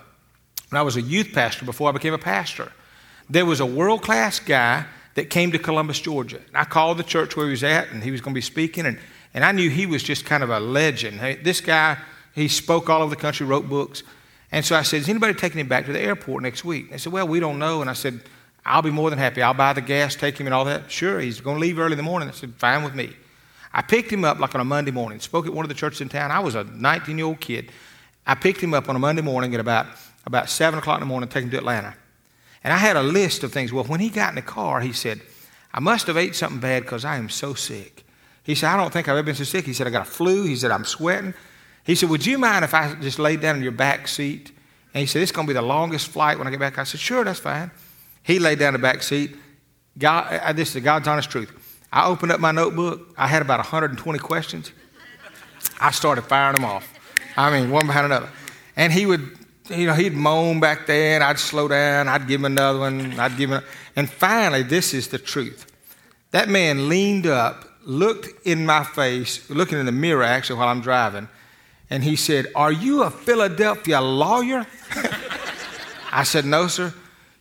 when 0.72 0.80
I 0.80 0.82
was 0.82 0.96
a 0.96 1.02
youth 1.02 1.34
pastor, 1.34 1.66
before 1.66 1.90
I 1.90 1.92
became 1.92 2.14
a 2.14 2.18
pastor, 2.18 2.72
there 3.28 3.44
was 3.44 3.60
a 3.60 3.66
world 3.66 4.00
class 4.00 4.40
guy 4.40 4.86
that 5.16 5.28
came 5.28 5.52
to 5.52 5.58
Columbus, 5.58 6.00
Georgia. 6.00 6.38
And 6.48 6.56
I 6.56 6.64
called 6.64 6.96
the 6.96 7.02
church 7.02 7.36
where 7.36 7.44
he 7.44 7.50
was 7.50 7.62
at, 7.62 7.90
and 7.90 8.02
he 8.02 8.10
was 8.10 8.22
going 8.22 8.32
to 8.32 8.38
be 8.38 8.40
speaking, 8.40 8.86
and, 8.86 8.98
and 9.34 9.44
I 9.44 9.52
knew 9.52 9.68
he 9.68 9.84
was 9.84 10.02
just 10.02 10.24
kind 10.24 10.42
of 10.42 10.48
a 10.48 10.58
legend. 10.58 11.20
Hey, 11.20 11.34
this 11.34 11.60
guy, 11.60 11.98
he 12.34 12.48
spoke 12.48 12.88
all 12.88 13.02
over 13.02 13.14
the 13.14 13.20
country, 13.20 13.44
wrote 13.44 13.68
books. 13.68 14.02
And 14.50 14.64
so 14.64 14.74
I 14.74 14.80
said, 14.80 15.02
Is 15.02 15.10
anybody 15.10 15.34
taking 15.34 15.60
him 15.60 15.68
back 15.68 15.84
to 15.84 15.92
the 15.92 16.00
airport 16.00 16.42
next 16.42 16.64
week? 16.64 16.90
They 16.90 16.96
said, 16.96 17.12
Well, 17.12 17.28
we 17.28 17.38
don't 17.38 17.58
know. 17.58 17.82
And 17.82 17.90
I 17.90 17.92
said, 17.92 18.22
I'll 18.64 18.80
be 18.80 18.90
more 18.90 19.10
than 19.10 19.18
happy. 19.18 19.42
I'll 19.42 19.52
buy 19.52 19.74
the 19.74 19.82
gas, 19.82 20.14
take 20.14 20.38
him, 20.38 20.46
and 20.46 20.54
all 20.54 20.64
that. 20.64 20.90
Sure, 20.90 21.20
he's 21.20 21.42
going 21.42 21.56
to 21.56 21.60
leave 21.60 21.78
early 21.78 21.92
in 21.92 21.98
the 21.98 22.02
morning. 22.02 22.30
I 22.30 22.32
said, 22.32 22.54
fine 22.54 22.82
with 22.82 22.94
me. 22.94 23.14
I 23.74 23.82
picked 23.82 24.10
him 24.10 24.24
up 24.24 24.38
like 24.38 24.54
on 24.54 24.62
a 24.62 24.64
Monday 24.64 24.90
morning, 24.90 25.20
spoke 25.20 25.46
at 25.46 25.52
one 25.52 25.66
of 25.66 25.68
the 25.68 25.74
churches 25.74 26.00
in 26.00 26.08
town. 26.08 26.30
I 26.30 26.40
was 26.40 26.54
a 26.54 26.64
19 26.64 27.18
year 27.18 27.26
old 27.26 27.40
kid. 27.40 27.70
I 28.26 28.36
picked 28.36 28.62
him 28.62 28.72
up 28.72 28.88
on 28.88 28.96
a 28.96 28.98
Monday 28.98 29.20
morning 29.20 29.52
at 29.52 29.60
about, 29.60 29.86
about 30.24 30.48
7 30.48 30.78
o'clock 30.78 30.96
in 30.96 31.00
the 31.00 31.06
morning, 31.06 31.28
take 31.28 31.44
him 31.44 31.50
to 31.50 31.58
Atlanta. 31.58 31.94
And 32.64 32.72
I 32.72 32.76
had 32.76 32.96
a 32.96 33.02
list 33.02 33.42
of 33.42 33.52
things. 33.52 33.72
Well, 33.72 33.84
when 33.84 34.00
he 34.00 34.08
got 34.08 34.30
in 34.30 34.36
the 34.36 34.42
car, 34.42 34.80
he 34.80 34.92
said, 34.92 35.20
I 35.74 35.80
must 35.80 36.06
have 36.06 36.16
ate 36.16 36.34
something 36.34 36.60
bad 36.60 36.82
because 36.82 37.04
I 37.04 37.16
am 37.16 37.28
so 37.28 37.54
sick. 37.54 38.04
He 38.44 38.54
said, 38.54 38.70
I 38.70 38.76
don't 38.76 38.92
think 38.92 39.08
I've 39.08 39.16
ever 39.16 39.24
been 39.24 39.34
so 39.34 39.44
sick. 39.44 39.64
He 39.64 39.72
said, 39.72 39.86
I 39.86 39.90
got 39.90 40.06
a 40.06 40.10
flu. 40.10 40.44
He 40.44 40.56
said, 40.56 40.70
I'm 40.70 40.84
sweating. 40.84 41.34
He 41.84 41.94
said, 41.94 42.10
Would 42.10 42.26
you 42.26 42.38
mind 42.38 42.64
if 42.64 42.74
I 42.74 42.94
just 42.94 43.18
laid 43.18 43.40
down 43.40 43.56
in 43.56 43.62
your 43.62 43.72
back 43.72 44.08
seat? 44.08 44.52
And 44.94 45.00
he 45.00 45.06
said, 45.06 45.22
It's 45.22 45.32
going 45.32 45.46
to 45.46 45.50
be 45.50 45.54
the 45.54 45.62
longest 45.62 46.08
flight 46.08 46.38
when 46.38 46.46
I 46.46 46.50
get 46.50 46.60
back. 46.60 46.78
I 46.78 46.84
said, 46.84 47.00
Sure, 47.00 47.24
that's 47.24 47.40
fine. 47.40 47.70
He 48.22 48.38
laid 48.38 48.58
down 48.58 48.74
in 48.74 48.80
the 48.80 48.86
back 48.86 49.02
seat. 49.02 49.36
God, 49.98 50.56
this 50.56 50.74
is 50.74 50.82
God's 50.82 51.08
honest 51.08 51.30
truth. 51.30 51.50
I 51.92 52.06
opened 52.06 52.32
up 52.32 52.40
my 52.40 52.52
notebook. 52.52 53.14
I 53.18 53.26
had 53.26 53.42
about 53.42 53.58
120 53.58 54.18
questions. 54.18 54.72
I 55.80 55.90
started 55.90 56.22
firing 56.22 56.54
them 56.54 56.64
off. 56.64 56.88
I 57.36 57.50
mean, 57.50 57.70
one 57.70 57.86
behind 57.86 58.06
another. 58.06 58.30
And 58.76 58.92
he 58.92 59.04
would, 59.04 59.36
you 59.72 59.86
know, 59.86 59.94
he'd 59.94 60.14
moan 60.14 60.60
back 60.60 60.86
there, 60.86 61.14
and 61.14 61.24
I'd 61.24 61.38
slow 61.38 61.68
down. 61.68 62.08
I'd 62.08 62.26
give 62.26 62.40
him 62.40 62.46
another 62.46 62.78
one. 62.78 63.18
I'd 63.18 63.36
give 63.36 63.50
him, 63.50 63.62
and 63.96 64.10
finally, 64.10 64.62
this 64.62 64.94
is 64.94 65.08
the 65.08 65.18
truth. 65.18 65.66
That 66.30 66.48
man 66.48 66.88
leaned 66.88 67.26
up, 67.26 67.64
looked 67.84 68.46
in 68.46 68.64
my 68.64 68.84
face, 68.84 69.48
looking 69.50 69.78
in 69.78 69.86
the 69.86 69.92
mirror 69.92 70.22
actually 70.22 70.58
while 70.58 70.68
I'm 70.68 70.80
driving, 70.80 71.28
and 71.90 72.04
he 72.04 72.16
said, 72.16 72.46
"Are 72.54 72.72
you 72.72 73.02
a 73.02 73.10
Philadelphia 73.10 74.00
lawyer?" 74.00 74.66
I 76.12 76.24
said, 76.24 76.44
"No, 76.44 76.66
sir." 76.68 76.94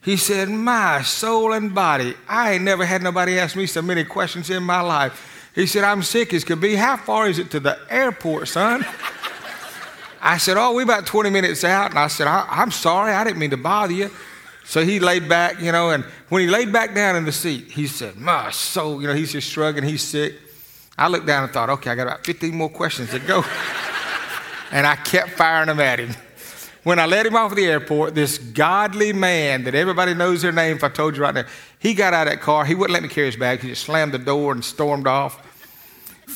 He 0.03 0.17
said, 0.17 0.49
My 0.49 1.03
soul 1.03 1.53
and 1.53 1.75
body, 1.75 2.15
I 2.27 2.53
ain't 2.53 2.63
never 2.63 2.85
had 2.85 3.03
nobody 3.03 3.37
ask 3.37 3.55
me 3.55 3.67
so 3.67 3.81
many 3.81 4.03
questions 4.03 4.49
in 4.49 4.63
my 4.63 4.81
life. 4.81 5.51
He 5.53 5.67
said, 5.67 5.83
I'm 5.83 6.01
sick 6.01 6.33
as 6.33 6.43
could 6.43 6.61
be. 6.61 6.75
How 6.75 6.97
far 6.97 7.27
is 7.27 7.37
it 7.37 7.51
to 7.51 7.59
the 7.59 7.77
airport, 7.89 8.47
son? 8.47 8.85
I 10.21 10.37
said, 10.37 10.57
Oh, 10.57 10.73
we're 10.75 10.83
about 10.83 11.05
20 11.05 11.29
minutes 11.29 11.63
out. 11.63 11.91
And 11.91 11.99
I 11.99 12.07
said, 12.07 12.27
I, 12.27 12.61
am 12.61 12.71
sorry, 12.71 13.13
I 13.13 13.23
didn't 13.23 13.39
mean 13.39 13.49
to 13.51 13.57
bother 13.57 13.93
you. 13.93 14.11
So 14.63 14.83
he 14.85 14.99
laid 14.99 15.27
back, 15.27 15.59
you 15.59 15.71
know, 15.71 15.89
and 15.89 16.03
when 16.29 16.41
he 16.41 16.47
laid 16.47 16.71
back 16.71 16.93
down 16.93 17.15
in 17.15 17.25
the 17.25 17.31
seat, 17.31 17.71
he 17.71 17.87
said, 17.87 18.17
My 18.17 18.51
soul, 18.51 19.01
you 19.01 19.07
know, 19.07 19.13
he's 19.13 19.31
just 19.31 19.49
shrugging, 19.49 19.83
he's 19.83 20.03
sick. 20.03 20.35
I 20.97 21.07
looked 21.07 21.25
down 21.25 21.43
and 21.43 21.51
thought, 21.51 21.69
okay, 21.69 21.89
I 21.89 21.95
got 21.95 22.03
about 22.03 22.25
15 22.25 22.53
more 22.53 22.69
questions 22.69 23.09
to 23.11 23.19
go. 23.19 23.43
and 24.71 24.85
I 24.85 24.95
kept 24.97 25.31
firing 25.31 25.67
them 25.67 25.79
at 25.79 25.99
him 25.99 26.13
when 26.83 26.97
I 26.97 27.05
let 27.05 27.25
him 27.25 27.35
off 27.35 27.51
at 27.51 27.57
the 27.57 27.67
airport, 27.67 28.15
this 28.15 28.37
godly 28.37 29.13
man 29.13 29.65
that 29.65 29.75
everybody 29.75 30.13
knows 30.13 30.41
their 30.41 30.51
name, 30.51 30.77
if 30.77 30.83
I 30.83 30.89
told 30.89 31.15
you 31.15 31.21
right 31.21 31.33
now, 31.33 31.45
he 31.77 31.93
got 31.93 32.13
out 32.13 32.27
of 32.27 32.33
that 32.33 32.41
car. 32.41 32.65
He 32.65 32.73
wouldn't 32.73 32.93
let 32.93 33.03
me 33.03 33.09
carry 33.09 33.27
his 33.27 33.35
bag. 33.35 33.59
He 33.59 33.69
just 33.69 33.83
slammed 33.83 34.13
the 34.13 34.19
door 34.19 34.51
and 34.51 34.65
stormed 34.65 35.05
off. 35.05 35.47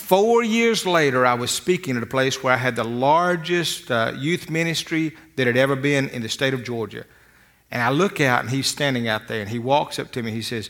Four 0.05 0.43
years 0.43 0.85
later, 0.85 1.25
I 1.25 1.33
was 1.33 1.49
speaking 1.49 1.97
at 1.97 2.03
a 2.03 2.05
place 2.05 2.43
where 2.43 2.53
I 2.53 2.57
had 2.57 2.75
the 2.75 2.83
largest 2.83 3.89
uh, 3.89 4.13
youth 4.15 4.51
ministry 4.51 5.17
that 5.35 5.47
had 5.47 5.57
ever 5.57 5.75
been 5.75 6.09
in 6.09 6.21
the 6.21 6.29
state 6.29 6.53
of 6.53 6.63
Georgia. 6.63 7.05
And 7.71 7.81
I 7.81 7.89
look 7.89 8.21
out, 8.21 8.41
and 8.41 8.51
he's 8.51 8.67
standing 8.67 9.07
out 9.07 9.27
there, 9.27 9.41
and 9.41 9.49
he 9.49 9.57
walks 9.57 9.97
up 9.97 10.11
to 10.11 10.21
me. 10.21 10.29
He 10.29 10.43
says, 10.43 10.69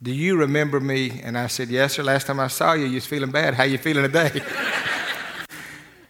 Do 0.00 0.12
you 0.12 0.36
remember 0.36 0.78
me? 0.78 1.20
And 1.24 1.36
I 1.36 1.48
said, 1.48 1.68
Yes, 1.68 1.94
sir. 1.94 2.04
Last 2.04 2.28
time 2.28 2.38
I 2.38 2.46
saw 2.46 2.74
you, 2.74 2.86
you 2.86 2.94
was 2.94 3.06
feeling 3.06 3.32
bad. 3.32 3.54
How 3.54 3.64
you 3.64 3.76
feeling 3.76 4.04
today? 4.04 4.40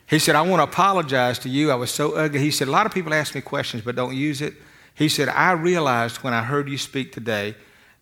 He 0.09 0.21
said, 0.21 0.37
I 0.37 0.42
want 0.42 0.61
to 0.61 0.64
apologize 0.64 1.40
to 1.40 1.49
you. 1.49 1.73
I 1.73 1.75
was 1.75 1.90
so 1.90 2.12
ugly. 2.14 2.38
He 2.38 2.52
said, 2.52 2.68
A 2.68 2.71
lot 2.71 2.87
of 2.87 2.92
people 2.92 3.12
ask 3.12 3.35
me 3.35 3.40
questions 3.40 3.83
but 3.83 3.97
don't 3.97 4.14
use 4.14 4.40
it. 4.40 4.54
He 4.95 5.09
said, 5.09 5.28
I 5.28 5.50
realized 5.50 6.18
when 6.18 6.33
I 6.33 6.45
heard 6.45 6.68
you 6.68 6.78
speak 6.78 7.11
today, 7.12 7.56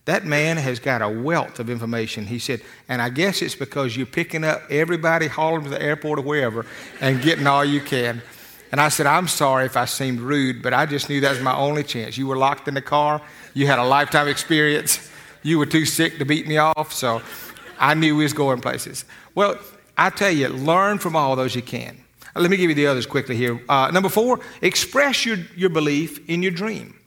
that 0.06 0.24
man 0.24 0.58
has 0.58 0.78
got 0.78 1.00
a 1.00 1.08
wealth 1.08 1.58
of 1.58 1.70
information. 1.70 2.26
He 2.26 2.38
said, 2.38 2.60
and 2.88 3.00
I 3.00 3.08
guess 3.08 3.40
it's 3.40 3.54
because 3.54 3.96
you're 3.96 4.06
picking 4.06 4.44
up 4.44 4.62
everybody, 4.70 5.28
hauling 5.28 5.64
to 5.64 5.70
the 5.70 5.80
airport 5.80 6.18
or 6.18 6.22
wherever, 6.22 6.66
and 7.00 7.22
getting 7.22 7.46
all 7.46 7.64
you 7.64 7.80
can. 7.80 8.20
And 8.70 8.80
I 8.80 8.88
said, 8.88 9.06
I'm 9.06 9.28
sorry 9.28 9.66
if 9.66 9.76
I 9.76 9.84
seemed 9.84 10.20
rude, 10.20 10.62
but 10.62 10.74
I 10.74 10.84
just 10.84 11.08
knew 11.08 11.20
that 11.20 11.30
was 11.30 11.40
my 11.40 11.56
only 11.56 11.84
chance. 11.84 12.18
You 12.18 12.26
were 12.26 12.36
locked 12.36 12.68
in 12.68 12.74
the 12.74 12.82
car, 12.82 13.22
you 13.54 13.66
had 13.66 13.78
a 13.78 13.84
lifetime 13.84 14.28
experience, 14.28 15.10
you 15.42 15.58
were 15.58 15.66
too 15.66 15.86
sick 15.86 16.18
to 16.18 16.24
beat 16.24 16.46
me 16.46 16.58
off, 16.58 16.92
so 16.92 17.22
I 17.78 17.94
knew 17.94 18.16
we 18.16 18.24
was 18.24 18.32
going 18.32 18.60
places. 18.60 19.04
Well, 19.34 19.58
I 19.96 20.10
tell 20.10 20.30
you, 20.30 20.48
learn 20.48 20.98
from 20.98 21.16
all 21.16 21.36
those 21.36 21.54
you 21.54 21.62
can. 21.62 21.98
Let 22.34 22.50
me 22.50 22.56
give 22.56 22.68
you 22.68 22.74
the 22.74 22.88
others 22.88 23.06
quickly 23.06 23.36
here. 23.36 23.62
Uh, 23.68 23.90
number 23.92 24.08
four, 24.08 24.40
express 24.60 25.24
your, 25.24 25.38
your 25.56 25.70
belief 25.70 26.28
in 26.28 26.42
your 26.42 26.50
dream. 26.50 26.98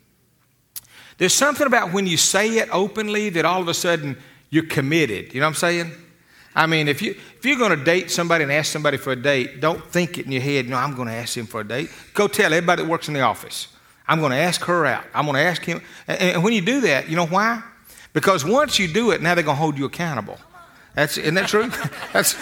There's 1.18 1.34
something 1.34 1.66
about 1.66 1.92
when 1.92 2.06
you 2.06 2.16
say 2.16 2.58
it 2.58 2.68
openly 2.72 3.28
that 3.30 3.44
all 3.44 3.60
of 3.60 3.68
a 3.68 3.74
sudden 3.74 4.16
you're 4.50 4.66
committed. 4.66 5.34
You 5.34 5.40
know 5.40 5.46
what 5.46 5.50
I'm 5.50 5.54
saying? 5.56 5.92
I 6.54 6.66
mean, 6.66 6.88
if, 6.88 7.02
you, 7.02 7.10
if 7.10 7.44
you're 7.44 7.58
going 7.58 7.76
to 7.76 7.84
date 7.84 8.10
somebody 8.10 8.44
and 8.44 8.52
ask 8.52 8.72
somebody 8.72 8.96
for 8.96 9.12
a 9.12 9.16
date, 9.16 9.60
don't 9.60 9.84
think 9.84 10.18
it 10.18 10.26
in 10.26 10.32
your 10.32 10.42
head, 10.42 10.68
no, 10.68 10.76
I'm 10.76 10.94
going 10.94 11.08
to 11.08 11.14
ask 11.14 11.36
him 11.36 11.46
for 11.46 11.60
a 11.60 11.64
date. 11.64 11.90
Go 12.14 12.26
tell 12.26 12.52
everybody 12.52 12.82
that 12.82 12.88
works 12.88 13.08
in 13.08 13.14
the 13.14 13.20
office, 13.20 13.68
I'm 14.06 14.20
going 14.20 14.32
to 14.32 14.38
ask 14.38 14.62
her 14.62 14.86
out. 14.86 15.04
I'm 15.14 15.26
going 15.26 15.36
to 15.36 15.42
ask 15.42 15.62
him. 15.62 15.82
And, 16.06 16.20
and 16.20 16.44
when 16.44 16.52
you 16.52 16.62
do 16.62 16.80
that, 16.82 17.08
you 17.08 17.16
know 17.16 17.26
why? 17.26 17.62
Because 18.12 18.44
once 18.44 18.78
you 18.78 18.88
do 18.88 19.10
it, 19.10 19.20
now 19.20 19.34
they're 19.34 19.44
going 19.44 19.56
to 19.56 19.60
hold 19.60 19.78
you 19.78 19.84
accountable. 19.84 20.38
That's, 20.94 21.16
isn't 21.16 21.34
that 21.34 21.48
true? 21.48 21.70
that's, 22.12 22.34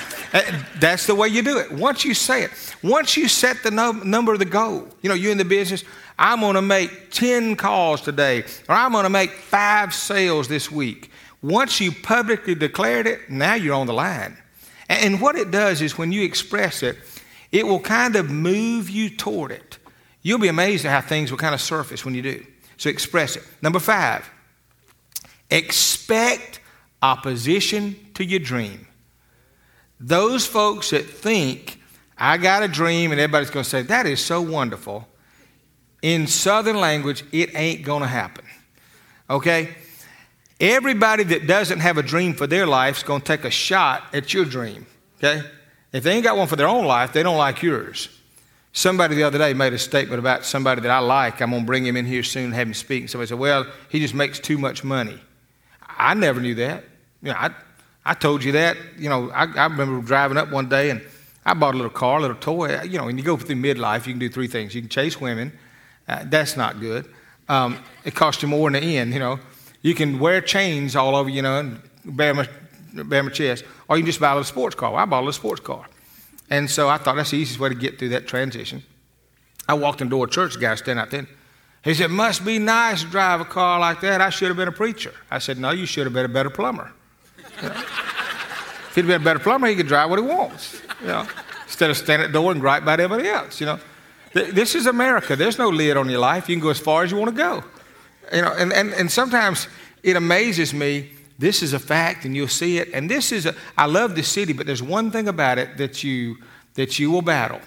that's 0.79 1.07
the 1.07 1.15
way 1.15 1.29
you 1.29 1.43
do 1.43 1.59
it. 1.59 1.73
Once 1.73 2.05
you 2.05 2.15
say 2.15 2.45
it, 2.45 2.50
once 2.83 3.17
you 3.17 3.29
set 3.29 3.62
the 3.62 3.71
no, 3.71 3.93
number 3.93 4.33
of 4.33 4.38
the 4.38 4.45
goal, 4.45 4.88
you 5.03 5.09
know, 5.09 5.15
you're 5.15 5.33
in 5.33 5.38
the 5.38 5.45
business, 5.45 5.85
I'm 6.19 6.41
going 6.41 6.55
to 6.55 6.62
make 6.62 7.11
10 7.11 7.57
calls 7.57 8.00
today, 8.00 8.45
or 8.69 8.75
I'm 8.75 8.93
going 8.93 9.05
to 9.05 9.11
make 9.11 9.31
five 9.31 9.93
sales 9.93 10.49
this 10.49 10.71
week. 10.71 11.11
Once 11.43 11.81
you 11.81 11.93
publicly 11.93 12.55
declared 12.55 13.07
it, 13.07 13.29
now 13.29 13.55
you're 13.55 13.75
on 13.75 13.87
the 13.87 13.93
line. 13.93 14.37
And 14.88 15.21
what 15.21 15.37
it 15.37 15.50
does 15.50 15.83
is 15.83 15.99
when 15.99 16.12
you 16.12 16.23
express 16.23 16.83
it, 16.83 16.97
it 17.53 17.67
will 17.67 17.81
kind 17.81 18.17
of 18.17 18.31
move 18.31 18.88
you 18.88 19.11
toward 19.11 19.53
it. 19.53 19.79
You'll 20.23 20.38
be 20.38 20.49
amazed 20.49 20.85
at 20.85 20.91
how 20.91 21.07
things 21.07 21.31
will 21.31 21.38
kind 21.38 21.55
of 21.55 21.61
surface 21.61 22.05
when 22.05 22.15
you 22.15 22.23
do. 22.23 22.45
So 22.76 22.91
express 22.91 23.37
it. 23.37 23.45
Number 23.62 23.79
five, 23.79 24.29
expect 25.50 26.61
opposition 27.03 27.95
to 28.16 28.25
your 28.25 28.40
dream. 28.40 28.87
Those 30.00 30.46
folks 30.46 30.90
that 30.90 31.08
think, 31.08 31.80
I 32.18 32.37
got 32.37 32.62
a 32.62 32.68
dream, 32.68 33.12
and 33.12 33.20
everybody's 33.20 33.50
going 33.50 33.64
to 33.64 33.70
say, 33.70 33.82
that 33.82 34.06
is 34.06 34.23
so 34.23 34.42
wonderful. 34.42 35.06
In 36.02 36.26
Southern 36.26 36.76
language, 36.76 37.25
it 37.32 37.54
ain't 37.54 37.82
going 37.82 38.02
to 38.02 38.08
happen. 38.08 38.44
Okay? 39.30 39.75
Everybody 40.61 41.25
that 41.25 41.46
doesn't 41.46 41.80
have 41.80 41.99
a 41.99 42.02
dream 42.02 42.35
for 42.35 42.46
their 42.46 42.66
life 42.66 42.99
is 42.99 43.02
going 43.02 43.20
to 43.20 43.26
take 43.26 43.44
a 43.44 43.50
shot 43.50 44.02
at 44.14 44.32
your 44.32 44.44
dream. 44.44 44.87
Okay? 45.18 45.42
If 45.92 46.04
they 46.04 46.12
ain't 46.12 46.25
got 46.25 46.37
one 46.37 46.46
for 46.46 46.56
their 46.56 46.68
own 46.68 46.85
life, 46.85 47.12
they 47.12 47.23
don't 47.23 47.38
like 47.38 47.62
yours. 47.62 48.08
Somebody 48.73 49.14
the 49.14 49.23
other 49.23 49.38
day 49.38 49.54
made 49.54 49.73
a 49.73 49.78
statement 49.78 50.18
about 50.18 50.44
somebody 50.44 50.82
that 50.82 50.90
I 50.90 50.99
like. 50.99 51.40
I'm 51.40 51.50
going 51.50 51.62
to 51.62 51.66
bring 51.66 51.87
him 51.87 51.96
in 51.96 52.04
here 52.04 52.23
soon 52.23 52.46
and 52.46 52.54
have 52.54 52.68
him 52.68 52.75
speak. 52.75 53.02
And 53.02 53.11
somebody 53.11 53.28
said, 53.28 53.38
Well, 53.38 53.66
he 53.88 54.00
just 54.00 54.12
makes 54.12 54.38
too 54.38 54.58
much 54.58 54.85
money. 54.85 55.18
I 55.80 56.12
never 56.12 56.40
knew 56.40 56.54
that. 56.56 56.85
You 57.23 57.30
know, 57.30 57.38
I, 57.38 57.54
I 58.07 58.15
told 58.15 58.45
you 58.45 58.53
that. 58.53 58.77
You 58.97 59.09
know, 59.09 59.31
I, 59.31 59.45
I 59.45 59.65
remember 59.65 60.01
driving 60.01 60.37
up 60.39 60.51
one 60.51 60.69
day 60.69 60.91
and 60.91 61.03
I 61.45 61.55
bought 61.55 61.75
a 61.75 61.77
little 61.77 61.91
car, 61.91 62.19
a 62.19 62.21
little 62.21 62.37
toy. 62.37 62.81
You 62.83 62.99
know, 62.99 63.07
when 63.07 63.19
you 63.19 63.25
go 63.25 63.37
through 63.37 63.57
midlife, 63.57 64.07
you 64.07 64.13
can 64.13 64.21
do 64.21 64.29
three 64.29 64.47
things. 64.47 64.75
You 64.75 64.81
can 64.81 64.89
chase 64.89 65.21
women. 65.21 65.53
Uh, 66.07 66.25
that's 66.27 66.57
not 66.57 66.79
good. 66.79 67.13
Um, 67.49 67.83
it 68.05 68.15
costs 68.15 68.43
you 68.43 68.49
more 68.49 68.69
in 68.69 68.75
the 68.75 68.97
end, 68.97 69.13
you 69.13 69.19
know. 69.19 69.41
You 69.83 69.95
can 69.95 70.21
wear 70.21 70.41
chains 70.41 70.95
all 70.95 71.17
over, 71.17 71.29
you 71.29 71.43
know, 71.43 71.59
and 71.59 71.81
bear 72.05 72.33
my, 72.33 72.49
bear 72.93 73.25
my 73.25 73.31
chest. 73.31 73.65
Or 73.89 73.97
you 73.97 74.03
can 74.05 74.07
just 74.07 74.21
buy 74.21 74.31
a 74.31 74.35
little 74.35 74.45
sports 74.45 74.77
car. 74.77 74.93
Well, 74.93 75.03
I 75.03 75.05
bought 75.05 75.21
a 75.21 75.27
little 75.27 75.33
sports 75.33 75.61
car. 75.61 75.87
And 76.49 76.71
so 76.71 76.89
I 76.89 76.99
thought 76.99 77.17
that's 77.17 77.33
the 77.33 77.39
easiest 77.39 77.59
way 77.59 77.71
to 77.71 77.75
get 77.75 77.99
through 77.99 78.11
that 78.11 78.29
transition. 78.29 78.85
I 79.69 79.75
walked 79.75 80.01
into 80.01 80.23
a 80.23 80.29
church, 80.29 80.61
guy 80.61 80.77
standing 80.77 81.03
out 81.03 81.11
there. 81.11 81.27
He 81.83 81.95
said, 81.95 82.11
Must 82.11 82.45
be 82.45 82.61
nice 82.61 83.03
to 83.03 83.09
drive 83.09 83.41
a 83.41 83.45
car 83.45 83.81
like 83.81 84.01
that. 84.03 84.21
I 84.21 84.31
should 84.31 84.49
have 84.49 84.57
been 84.57 84.69
a 84.69 84.73
preacher. 84.73 85.13
I 85.29 85.39
said, 85.39 85.59
No, 85.59 85.71
you 85.71 85.87
should 85.87 86.07
have 86.07 86.13
been 86.13 86.25
a 86.25 86.29
better 86.29 86.51
plumber. 86.51 86.93
If 87.63 88.93
he'd 88.95 89.07
been 89.07 89.21
a 89.21 89.25
better 89.25 89.39
plumber, 89.39 89.67
he 89.69 89.77
could 89.77 89.87
drive 89.87 90.11
what 90.11 90.19
he 90.19 90.25
wants. 90.25 90.81
You 91.01 91.09
know? 91.09 91.27
Instead 91.65 91.91
of 91.91 91.97
standing 91.97 92.27
at 92.27 92.33
the 92.33 92.39
door 92.39 92.53
and 92.53 92.61
gripe 92.61 92.83
about 92.83 93.01
everybody 93.01 93.29
else, 93.29 93.61
you 93.61 93.67
know. 93.67 93.79
This 94.33 94.75
is 94.75 94.87
America. 94.87 95.35
There's 95.35 95.59
no 95.59 95.69
lid 95.69 95.97
on 95.97 96.11
your 96.11 96.21
life. 96.21 96.49
You 96.49 96.57
can 96.57 96.63
go 96.63 96.69
as 96.69 96.79
far 96.79 97.03
as 97.03 97.11
you 97.11 97.17
want 97.17 97.31
to 97.31 97.37
go. 97.37 97.65
You 98.33 98.43
know, 98.43 98.53
and, 98.53 98.73
and, 98.73 98.93
and 98.93 99.11
sometimes 99.11 99.69
it 100.03 100.17
amazes 100.17 100.75
me. 100.75 101.11
This 101.39 101.63
is 101.63 101.73
a 101.73 101.79
fact, 101.79 102.25
and 102.25 102.37
you'll 102.37 102.49
see 102.49 102.79
it. 102.79 102.89
And 102.93 103.11
this 103.11 103.33
is 103.33 103.47
a, 103.47 103.55
I 103.77 103.87
love 103.87 104.15
this 104.15 104.29
city, 104.29 104.53
but 104.53 104.67
there's 104.67 104.83
one 104.83 105.11
thing 105.11 105.29
about 105.29 105.59
it 105.59 105.77
that 105.79 106.05
you, 106.05 106.37
that 106.75 106.99
you 106.99 107.11
will 107.11 107.23
battle. 107.23 107.61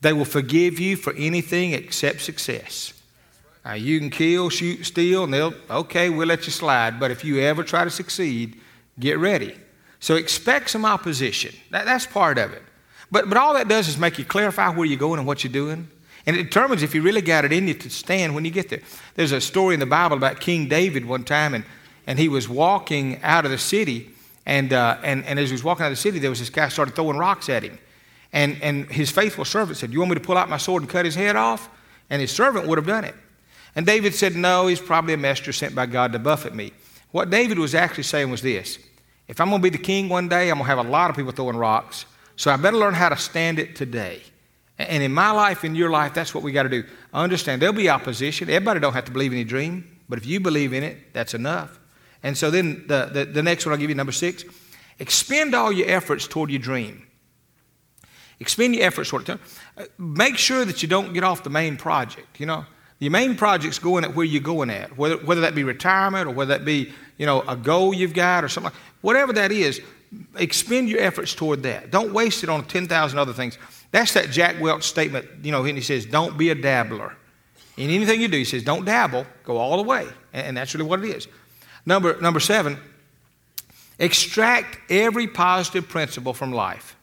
They 0.00 0.12
will 0.12 0.24
forgive 0.24 0.78
you 0.78 0.96
for 0.96 1.12
anything 1.14 1.72
except 1.72 2.22
success. 2.22 2.94
Now, 3.64 3.74
you 3.74 3.98
can 3.98 4.08
kill, 4.08 4.48
shoot, 4.48 4.84
steal, 4.86 5.24
and 5.24 5.34
they'll, 5.34 5.54
okay, 5.68 6.08
we'll 6.08 6.28
let 6.28 6.46
you 6.46 6.52
slide. 6.52 6.98
But 6.98 7.10
if 7.10 7.24
you 7.24 7.40
ever 7.40 7.62
try 7.62 7.84
to 7.84 7.90
succeed, 7.90 8.58
get 9.00 9.18
ready. 9.18 9.56
So 9.98 10.16
expect 10.16 10.70
some 10.70 10.84
opposition. 10.84 11.54
That, 11.70 11.84
that's 11.84 12.06
part 12.06 12.38
of 12.38 12.52
it. 12.52 12.62
But, 13.10 13.28
but 13.28 13.36
all 13.36 13.54
that 13.54 13.68
does 13.68 13.88
is 13.88 13.98
make 13.98 14.18
you 14.18 14.24
clarify 14.24 14.70
where 14.70 14.86
you're 14.86 14.98
going 14.98 15.18
and 15.18 15.26
what 15.26 15.44
you're 15.44 15.52
doing. 15.52 15.88
And 16.26 16.36
it 16.36 16.44
determines 16.44 16.82
if 16.82 16.94
you 16.94 17.02
really 17.02 17.22
got 17.22 17.44
it 17.44 17.52
in 17.52 17.66
you 17.66 17.74
to 17.74 17.90
stand 17.90 18.34
when 18.34 18.44
you 18.44 18.50
get 18.50 18.68
there. 18.68 18.80
There's 19.14 19.32
a 19.32 19.40
story 19.40 19.74
in 19.74 19.80
the 19.80 19.86
Bible 19.86 20.16
about 20.16 20.40
King 20.40 20.68
David 20.68 21.04
one 21.04 21.24
time, 21.24 21.54
and, 21.54 21.64
and 22.06 22.18
he 22.18 22.28
was 22.28 22.48
walking 22.48 23.20
out 23.22 23.44
of 23.44 23.50
the 23.50 23.58
city. 23.58 24.10
And, 24.46 24.72
uh, 24.72 24.98
and, 25.02 25.24
and 25.24 25.38
as 25.38 25.48
he 25.48 25.54
was 25.54 25.64
walking 25.64 25.84
out 25.84 25.92
of 25.92 25.98
the 25.98 26.02
city, 26.02 26.18
there 26.18 26.30
was 26.30 26.38
this 26.38 26.50
guy 26.50 26.68
started 26.68 26.94
throwing 26.94 27.16
rocks 27.16 27.48
at 27.48 27.62
him. 27.62 27.78
And, 28.32 28.62
and 28.62 28.86
his 28.90 29.10
faithful 29.10 29.44
servant 29.44 29.78
said, 29.78 29.92
You 29.92 29.98
want 29.98 30.10
me 30.10 30.14
to 30.16 30.20
pull 30.20 30.36
out 30.36 30.48
my 30.48 30.58
sword 30.58 30.82
and 30.82 30.90
cut 30.90 31.04
his 31.04 31.14
head 31.14 31.36
off? 31.36 31.68
And 32.10 32.20
his 32.20 32.30
servant 32.30 32.66
would 32.68 32.78
have 32.78 32.86
done 32.86 33.04
it. 33.04 33.14
And 33.74 33.86
David 33.86 34.14
said, 34.14 34.36
No, 34.36 34.66
he's 34.66 34.80
probably 34.80 35.14
a 35.14 35.18
messenger 35.18 35.52
sent 35.52 35.74
by 35.74 35.86
God 35.86 36.12
to 36.12 36.18
buffet 36.18 36.54
me. 36.54 36.72
What 37.10 37.30
David 37.30 37.58
was 37.58 37.74
actually 37.74 38.04
saying 38.04 38.30
was 38.30 38.42
this 38.42 38.78
If 39.30 39.40
I'm 39.40 39.48
going 39.48 39.62
to 39.62 39.70
be 39.70 39.70
the 39.70 39.82
king 39.82 40.08
one 40.08 40.28
day, 40.28 40.50
I'm 40.50 40.56
going 40.56 40.68
to 40.68 40.76
have 40.76 40.84
a 40.84 40.90
lot 40.90 41.08
of 41.08 41.14
people 41.14 41.30
throwing 41.30 41.56
rocks. 41.56 42.04
So 42.34 42.50
I 42.50 42.56
better 42.56 42.76
learn 42.76 42.94
how 42.94 43.10
to 43.10 43.16
stand 43.16 43.60
it 43.60 43.76
today. 43.76 44.22
And 44.76 45.04
in 45.04 45.12
my 45.12 45.30
life, 45.30 45.62
in 45.62 45.76
your 45.76 45.88
life, 45.88 46.14
that's 46.14 46.34
what 46.34 46.42
we 46.42 46.50
got 46.50 46.64
to 46.64 46.68
do. 46.68 46.82
Understand, 47.14 47.62
there'll 47.62 47.72
be 47.72 47.88
opposition. 47.88 48.50
Everybody 48.50 48.80
don't 48.80 48.92
have 48.92 49.04
to 49.04 49.12
believe 49.12 49.30
in 49.30 49.38
your 49.38 49.46
dream, 49.46 50.00
but 50.08 50.18
if 50.18 50.26
you 50.26 50.40
believe 50.40 50.72
in 50.72 50.82
it, 50.82 51.12
that's 51.12 51.32
enough. 51.32 51.78
And 52.24 52.36
so 52.36 52.50
then 52.50 52.84
the, 52.88 53.08
the, 53.12 53.24
the 53.24 53.42
next 53.42 53.64
one 53.64 53.72
I'll 53.72 53.78
give 53.78 53.88
you, 53.88 53.94
number 53.94 54.10
six, 54.10 54.44
expend 54.98 55.54
all 55.54 55.70
your 55.70 55.88
efforts 55.88 56.26
toward 56.26 56.50
your 56.50 56.58
dream. 56.58 57.06
Expend 58.40 58.74
your 58.74 58.84
efforts 58.84 59.10
toward 59.10 59.28
it. 59.28 59.38
Uh, 59.78 59.84
make 59.96 60.38
sure 60.38 60.64
that 60.64 60.82
you 60.82 60.88
don't 60.88 61.12
get 61.12 61.22
off 61.22 61.44
the 61.44 61.50
main 61.50 61.76
project, 61.76 62.40
you 62.40 62.46
know. 62.46 62.64
Your 62.98 63.12
main 63.12 63.36
project's 63.36 63.78
going 63.78 64.04
at 64.04 64.16
where 64.16 64.26
you're 64.26 64.42
going 64.42 64.70
at, 64.70 64.98
whether, 64.98 65.18
whether 65.18 65.40
that 65.42 65.54
be 65.54 65.62
retirement 65.62 66.26
or 66.26 66.32
whether 66.32 66.58
that 66.58 66.64
be, 66.64 66.92
you 67.20 67.26
know, 67.26 67.42
a 67.42 67.54
goal 67.54 67.92
you've 67.92 68.14
got 68.14 68.44
or 68.44 68.48
something. 68.48 68.72
Whatever 69.02 69.34
that 69.34 69.52
is, 69.52 69.82
expend 70.38 70.88
your 70.88 71.00
efforts 71.00 71.34
toward 71.34 71.62
that. 71.64 71.90
Don't 71.90 72.14
waste 72.14 72.42
it 72.42 72.48
on 72.48 72.64
10,000 72.64 73.18
other 73.18 73.34
things. 73.34 73.58
That's 73.90 74.14
that 74.14 74.30
Jack 74.30 74.58
Welch 74.58 74.84
statement, 74.84 75.26
you 75.42 75.52
know, 75.52 75.62
and 75.62 75.76
he 75.76 75.82
says, 75.82 76.06
don't 76.06 76.38
be 76.38 76.48
a 76.48 76.54
dabbler. 76.54 77.14
In 77.76 77.90
anything 77.90 78.22
you 78.22 78.28
do, 78.28 78.38
he 78.38 78.44
says, 78.44 78.62
don't 78.62 78.86
dabble, 78.86 79.26
go 79.44 79.58
all 79.58 79.76
the 79.76 79.82
way. 79.82 80.08
And 80.32 80.56
that's 80.56 80.74
really 80.74 80.88
what 80.88 81.04
it 81.04 81.14
is. 81.14 81.28
Number, 81.84 82.18
number 82.22 82.40
seven, 82.40 82.78
extract 83.98 84.78
every 84.90 85.26
positive 85.26 85.90
principle 85.90 86.32
from 86.32 86.52
life. 86.52 86.96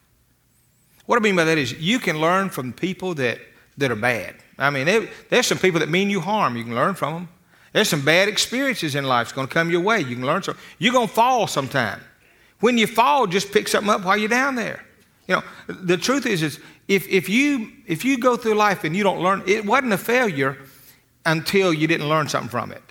What 1.05 1.17
I 1.17 1.19
mean 1.19 1.35
by 1.35 1.43
that 1.43 1.59
is 1.59 1.79
you 1.79 1.99
can 1.99 2.19
learn 2.19 2.49
from 2.49 2.73
people 2.73 3.13
that, 3.15 3.37
that 3.77 3.91
are 3.91 3.95
bad. 3.95 4.33
I 4.57 4.71
mean, 4.71 5.07
there's 5.29 5.45
some 5.45 5.59
people 5.59 5.79
that 5.81 5.89
mean 5.89 6.09
you 6.09 6.21
harm. 6.21 6.57
You 6.57 6.63
can 6.63 6.73
learn 6.73 6.95
from 6.95 7.13
them. 7.13 7.29
There's 7.77 7.89
some 7.89 8.01
bad 8.01 8.27
experiences 8.27 8.95
in 8.95 9.03
life 9.03 9.27
that's 9.27 9.35
going 9.35 9.47
to 9.47 9.53
come 9.53 9.69
your 9.69 9.81
way. 9.81 9.99
You 9.99 10.15
can 10.15 10.25
learn 10.25 10.41
some. 10.41 10.57
You're 10.79 10.93
going 10.93 11.07
to 11.07 11.13
fall 11.13 11.45
sometime. 11.45 12.01
When 12.59 12.75
you 12.75 12.87
fall, 12.87 13.27
just 13.27 13.51
pick 13.51 13.67
something 13.67 13.87
up 13.87 14.03
while 14.03 14.17
you're 14.17 14.29
down 14.29 14.55
there. 14.55 14.83
You 15.27 15.35
know, 15.35 15.43
the 15.67 15.95
truth 15.95 16.25
is, 16.25 16.41
is 16.41 16.59
if, 16.87 17.07
if, 17.07 17.29
you, 17.29 17.71
if 17.85 18.03
you 18.03 18.17
go 18.17 18.35
through 18.35 18.55
life 18.55 18.83
and 18.83 18.95
you 18.95 19.03
don't 19.03 19.19
learn, 19.19 19.43
it 19.45 19.63
wasn't 19.63 19.93
a 19.93 19.97
failure 19.99 20.57
until 21.23 21.71
you 21.71 21.85
didn't 21.85 22.09
learn 22.09 22.27
something 22.27 22.49
from 22.49 22.71
it. 22.71 22.81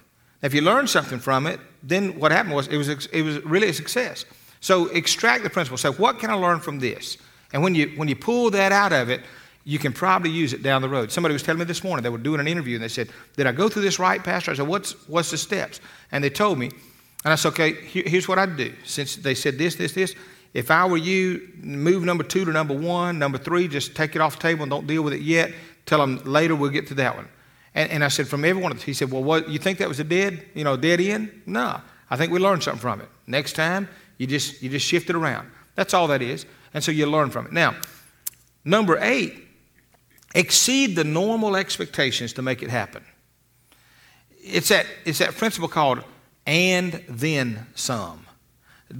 If 0.41 0.55
you 0.55 0.61
learned 0.61 0.89
something 0.89 1.19
from 1.19 1.49
it, 1.49 1.59
then 1.83 2.17
what 2.21 2.31
happened 2.31 2.55
was 2.55 2.69
it 2.69 2.77
was, 2.77 2.89
it 2.89 3.23
was 3.23 3.45
really 3.45 3.71
a 3.71 3.75
success. 3.75 4.25
So 4.61 4.87
extract 4.91 5.43
the 5.43 5.51
principle. 5.51 5.79
Say, 5.79 5.89
what 5.89 6.21
can 6.21 6.31
I 6.31 6.35
learn 6.35 6.61
from 6.61 6.79
this? 6.79 7.19
And 7.53 7.61
when 7.61 7.75
you, 7.75 7.89
when 7.97 8.07
you 8.07 8.15
pull 8.15 8.53
that 8.53 8.71
out 8.71 8.93
of 8.93 9.11
it, 9.11 9.23
you 9.69 9.81
can 9.81 9.93
probably 9.93 10.31
use 10.31 10.53
it 10.53 10.63
down 10.63 10.81
the 10.81 10.89
road. 10.89 11.11
Somebody 11.11 11.33
was 11.33 11.43
telling 11.43 11.59
me 11.59 11.65
this 11.65 11.83
morning, 11.83 12.05
they 12.05 12.09
were 12.09 12.19
doing 12.19 12.39
an 12.39 12.47
interview 12.47 12.77
and 12.77 12.85
they 12.85 12.89
said, 12.89 13.09
Did 13.37 13.49
I 13.49 13.53
go 13.53 13.69
through 13.69 13.83
this 13.83 13.99
right, 13.99 14.23
Pastor? 14.23 14.53
I 14.53 14.55
said, 14.55 14.69
What's, 14.69 14.93
what's 15.09 15.33
the 15.33 15.37
steps? 15.37 15.81
And 16.13 16.23
they 16.23 16.31
told 16.31 16.57
me, 16.57 16.71
and 17.25 17.33
I 17.33 17.35
said, 17.35 17.49
Okay, 17.49 17.73
here, 17.73 18.05
here's 18.07 18.29
what 18.29 18.39
I'd 18.39 18.57
do. 18.57 18.73
Since 18.85 19.17
they 19.17 19.35
said 19.35 19.59
this, 19.59 19.75
this, 19.75 19.93
this, 19.93 20.15
if 20.55 20.71
I 20.71 20.87
were 20.87 20.97
you, 20.97 21.49
move 21.57 22.05
number 22.05 22.23
two 22.23 22.45
to 22.45 22.53
number 22.53 22.75
one. 22.75 23.19
Number 23.19 23.39
three, 23.39 23.67
just 23.67 23.97
take 23.97 24.15
it 24.15 24.21
off 24.21 24.37
the 24.37 24.43
table 24.43 24.63
and 24.63 24.71
don't 24.71 24.87
deal 24.87 25.03
with 25.03 25.15
it 25.15 25.23
yet. 25.23 25.53
Tell 25.85 25.99
them 25.99 26.23
later 26.25 26.55
we'll 26.55 26.71
get 26.71 26.87
to 26.89 26.95
that 26.95 27.17
one. 27.17 27.29
And, 27.75 27.91
and 27.91 28.05
I 28.05 28.09
said, 28.09 28.29
From 28.29 28.45
every 28.45 28.63
one 28.63 28.71
of 28.71 28.79
them, 28.79 28.87
he 28.87 28.93
said, 28.93 29.11
Well, 29.11 29.25
what, 29.25 29.49
you 29.49 29.59
think 29.59 29.79
that 29.79 29.89
was 29.89 29.99
a 29.99 30.05
dead, 30.05 30.47
you 30.55 30.63
know, 30.63 30.77
dead 30.77 31.01
end? 31.01 31.43
No. 31.45 31.81
I 32.09 32.17
think 32.17 32.31
we 32.31 32.39
learned 32.39 32.63
something 32.63 32.81
from 32.81 33.01
it. 33.01 33.09
Next 33.27 33.55
time, 33.55 33.89
you 34.17 34.29
just, 34.29 34.63
you 34.63 34.71
just 34.71 34.87
shift 34.87 35.11
it 35.11 35.17
around. 35.17 35.51
That's 35.75 35.93
all 35.93 36.07
that 36.07 36.23
is. 36.23 36.47
And 36.73 36.85
so 36.85 36.93
you 36.93 37.07
learn 37.07 37.31
from 37.31 37.47
it. 37.47 37.53
Now, 37.53 37.75
number 38.65 38.97
eight, 39.01 39.46
exceed 40.35 40.97
the 40.97 41.05
normal 41.05 41.57
expectations 41.57 42.33
to 42.35 42.43
make 42.43 42.63
it 42.63 42.71
happen. 42.71 43.05
It's 44.43 44.69
that, 44.69 44.87
it's 45.05 45.19
that 45.19 45.35
principle 45.35 45.69
called 45.69 46.03
and 46.47 47.03
then 47.09 47.67
some. 47.75 48.27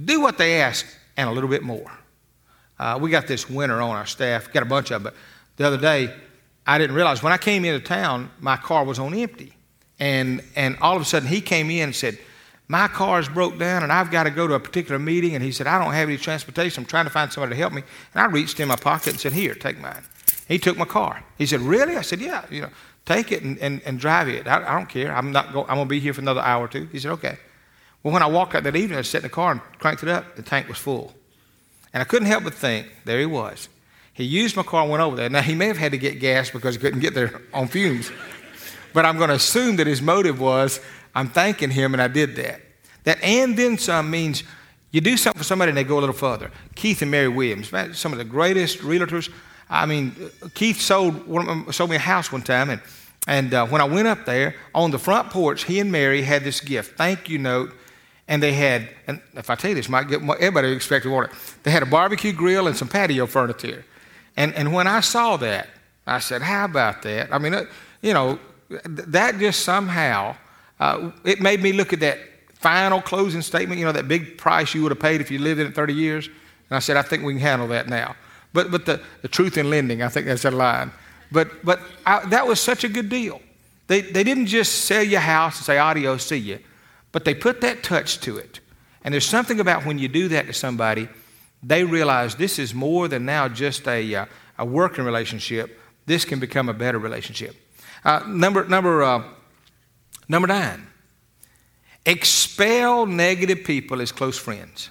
Do 0.05 0.21
what 0.21 0.37
they 0.37 0.61
ask 0.61 0.85
and 1.15 1.29
a 1.29 1.31
little 1.31 1.49
bit 1.49 1.63
more. 1.63 1.91
Uh, 2.79 2.99
we 3.01 3.09
got 3.09 3.27
this 3.27 3.49
winter 3.49 3.81
on 3.81 3.95
our 3.95 4.05
staff, 4.05 4.51
got 4.51 4.63
a 4.63 4.67
bunch 4.67 4.91
of 4.91 5.03
them, 5.03 5.11
but 5.11 5.15
the 5.57 5.65
other 5.65 5.77
day, 5.77 6.13
I 6.65 6.77
didn't 6.77 6.95
realize 6.95 7.23
when 7.23 7.33
I 7.33 7.37
came 7.37 7.65
into 7.65 7.79
town, 7.79 8.29
my 8.39 8.57
car 8.57 8.83
was 8.83 8.99
on 8.99 9.13
empty. 9.13 9.53
And, 9.99 10.43
and 10.55 10.77
all 10.81 10.95
of 10.95 11.01
a 11.01 11.05
sudden, 11.05 11.27
he 11.27 11.41
came 11.41 11.71
in 11.71 11.85
and 11.85 11.95
said, 11.95 12.19
My 12.67 12.87
car's 12.87 13.27
broke 13.27 13.57
down 13.57 13.83
and 13.83 13.91
I've 13.91 14.11
got 14.11 14.23
to 14.23 14.29
go 14.29 14.47
to 14.47 14.53
a 14.53 14.59
particular 14.59 14.99
meeting. 14.99 15.33
And 15.33 15.43
he 15.43 15.51
said, 15.51 15.65
I 15.65 15.83
don't 15.83 15.93
have 15.93 16.07
any 16.07 16.17
transportation. 16.17 16.83
I'm 16.83 16.87
trying 16.87 17.05
to 17.05 17.09
find 17.09 17.31
somebody 17.31 17.55
to 17.55 17.57
help 17.57 17.73
me. 17.73 17.83
And 18.13 18.21
I 18.21 18.25
reached 18.27 18.59
in 18.59 18.67
my 18.67 18.75
pocket 18.75 19.07
and 19.07 19.19
said, 19.19 19.33
Here, 19.33 19.55
take 19.55 19.79
mine. 19.79 20.03
He 20.47 20.57
took 20.57 20.77
my 20.77 20.85
car. 20.85 21.23
He 21.37 21.45
said, 21.45 21.61
Really? 21.61 21.95
I 21.95 22.01
said, 22.01 22.21
Yeah, 22.21 22.45
you 22.49 22.61
know, 22.61 22.69
take 23.05 23.31
it 23.31 23.43
and, 23.43 23.57
and, 23.59 23.81
and 23.85 23.99
drive 23.99 24.27
it. 24.27 24.47
I, 24.47 24.57
I 24.57 24.77
don't 24.77 24.89
care. 24.89 25.13
I'm 25.15 25.31
not 25.31 25.55
I'm 25.69 25.77
to 25.77 25.85
be 25.85 25.99
here 25.99 26.13
for 26.13 26.21
another 26.21 26.41
hour 26.41 26.65
or 26.65 26.67
two. 26.67 26.85
He 26.91 26.99
said, 26.99 27.11
Okay. 27.11 27.37
Well, 28.03 28.13
when 28.13 28.23
I 28.23 28.27
walked 28.27 28.55
out 28.55 28.63
that 28.63 28.75
evening, 28.75 28.97
I 28.97 29.01
sat 29.01 29.19
in 29.19 29.23
the 29.23 29.29
car 29.29 29.51
and 29.51 29.61
cranked 29.79 30.03
it 30.03 30.09
up. 30.09 30.35
The 30.35 30.41
tank 30.41 30.67
was 30.67 30.77
full. 30.77 31.13
And 31.93 32.01
I 32.01 32.05
couldn't 32.05 32.27
help 32.27 32.43
but 32.43 32.53
think, 32.53 32.87
there 33.05 33.19
he 33.19 33.25
was. 33.25 33.69
He 34.13 34.23
used 34.23 34.55
my 34.55 34.63
car 34.63 34.81
and 34.81 34.91
went 34.91 35.01
over 35.01 35.15
there. 35.15 35.29
Now, 35.29 35.41
he 35.41 35.55
may 35.55 35.67
have 35.67 35.77
had 35.77 35.91
to 35.91 35.97
get 35.97 36.19
gas 36.19 36.49
because 36.49 36.75
he 36.75 36.81
couldn't 36.81 37.01
get 37.01 37.13
there 37.13 37.41
on 37.53 37.67
fumes. 37.67 38.11
but 38.93 39.05
I'm 39.05 39.17
going 39.17 39.29
to 39.29 39.35
assume 39.35 39.75
that 39.77 39.87
his 39.87 40.01
motive 40.01 40.39
was, 40.39 40.79
I'm 41.13 41.29
thanking 41.29 41.69
him 41.69 41.93
and 41.93 42.01
I 42.01 42.07
did 42.07 42.35
that. 42.35 42.61
That 43.03 43.21
and 43.23 43.57
then 43.57 43.77
some 43.77 44.09
means 44.09 44.43
you 44.91 45.01
do 45.01 45.17
something 45.17 45.37
for 45.37 45.43
somebody 45.43 45.69
and 45.69 45.77
they 45.77 45.83
go 45.83 45.97
a 45.97 46.01
little 46.01 46.15
further. 46.15 46.51
Keith 46.75 47.01
and 47.01 47.11
Mary 47.11 47.27
Williams, 47.27 47.71
some 47.97 48.11
of 48.11 48.17
the 48.17 48.25
greatest 48.25 48.79
realtors. 48.79 49.31
I 49.69 49.85
mean, 49.85 50.15
Keith 50.53 50.79
sold, 50.79 51.73
sold 51.73 51.89
me 51.89 51.95
a 51.97 51.99
house 51.99 52.31
one 52.31 52.41
time, 52.41 52.69
and, 52.69 52.81
and 53.27 53.53
uh, 53.53 53.67
when 53.67 53.81
I 53.81 53.83
went 53.83 54.07
up 54.07 54.25
there, 54.25 54.55
on 54.73 54.91
the 54.91 54.99
front 54.99 55.29
porch, 55.29 55.65
he 55.65 55.79
and 55.79 55.91
Mary 55.91 56.21
had 56.21 56.43
this 56.43 56.61
gift, 56.61 56.97
thank 56.97 57.29
you 57.29 57.37
note, 57.37 57.73
and 58.27 58.41
they 58.41 58.53
had, 58.53 58.89
and 59.07 59.21
if 59.35 59.49
I 59.49 59.55
tell 59.55 59.69
you 59.69 59.75
this, 59.75 59.89
might 59.89 60.07
get 60.07 60.21
everybody 60.21 60.71
expect 60.71 61.03
to 61.03 61.11
want. 61.11 61.31
They 61.63 61.71
had 61.71 61.83
a 61.83 61.87
barbecue 61.87 62.33
grill 62.33 62.67
and 62.67 62.75
some 62.75 62.87
patio 62.87 63.25
furniture. 63.25 63.85
And, 64.35 64.53
and 64.53 64.73
when 64.73 64.87
I 64.87 64.99
saw 64.99 65.37
that, 65.37 65.69
I 66.05 66.19
said, 66.19 66.41
how 66.41 66.65
about 66.65 67.01
that? 67.03 67.33
I 67.33 67.37
mean, 67.37 67.53
uh, 67.53 67.65
you 68.01 68.13
know, 68.13 68.39
that 68.69 69.37
just 69.39 69.61
somehow, 69.61 70.35
uh, 70.79 71.11
it 71.23 71.41
made 71.41 71.61
me 71.61 71.73
look 71.73 71.93
at 71.93 71.99
that 72.01 72.19
final 72.53 73.01
closing 73.01 73.41
statement, 73.41 73.79
you 73.79 73.85
know, 73.85 73.91
that 73.91 74.07
big 74.07 74.37
price 74.37 74.73
you 74.73 74.83
would 74.83 74.91
have 74.91 74.99
paid 74.99 75.21
if 75.21 75.31
you 75.31 75.39
lived 75.39 75.59
in 75.59 75.67
it 75.67 75.75
30 75.75 75.93
years. 75.93 76.27
And 76.27 76.75
I 76.75 76.79
said, 76.79 76.97
I 76.97 77.01
think 77.01 77.23
we 77.23 77.33
can 77.33 77.41
handle 77.41 77.67
that 77.69 77.87
now. 77.87 78.15
But, 78.53 78.71
but 78.71 78.85
the, 78.85 79.01
the 79.21 79.27
truth 79.27 79.57
in 79.57 79.69
lending, 79.69 80.01
I 80.01 80.09
think 80.09 80.25
that's 80.25 80.45
a 80.45 80.51
line. 80.51 80.91
But, 81.31 81.65
but 81.65 81.79
I, 82.05 82.25
that 82.29 82.47
was 82.47 82.59
such 82.59 82.83
a 82.83 82.89
good 82.89 83.09
deal. 83.09 83.41
They, 83.87 84.01
they 84.01 84.23
didn't 84.23 84.47
just 84.47 84.85
sell 84.85 85.03
your 85.03 85.21
house 85.21 85.57
and 85.57 85.65
say, 85.65 85.77
adios, 85.77 86.25
see 86.25 86.37
you. 86.37 86.59
But 87.11 87.25
they 87.25 87.33
put 87.33 87.61
that 87.61 87.83
touch 87.83 88.19
to 88.21 88.37
it. 88.37 88.59
And 89.03 89.13
there's 89.13 89.25
something 89.25 89.59
about 89.59 89.85
when 89.85 89.99
you 89.99 90.07
do 90.07 90.27
that 90.29 90.47
to 90.47 90.53
somebody, 90.53 91.07
they 91.63 91.83
realize 91.83 92.35
this 92.35 92.59
is 92.59 92.73
more 92.73 93.07
than 93.07 93.25
now 93.25 93.47
just 93.47 93.87
a, 93.87 94.15
uh, 94.15 94.25
a 94.57 94.65
working 94.65 95.05
relationship. 95.05 95.79
This 96.05 96.25
can 96.25 96.39
become 96.39 96.69
a 96.69 96.73
better 96.73 96.99
relationship. 96.99 97.55
Uh, 98.03 98.23
number, 98.27 98.65
number, 98.67 99.03
uh, 99.03 99.23
number 100.27 100.47
nine, 100.47 100.87
expel 102.05 103.05
negative 103.05 103.63
people 103.63 104.01
as 104.01 104.11
close 104.11 104.37
friends. 104.37 104.89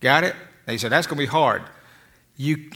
Got 0.00 0.24
it? 0.24 0.34
They 0.66 0.78
said, 0.78 0.90
that's 0.90 1.06
going 1.06 1.18
to 1.18 1.22
be 1.22 1.26
hard. 1.26 1.62
You, 2.42 2.70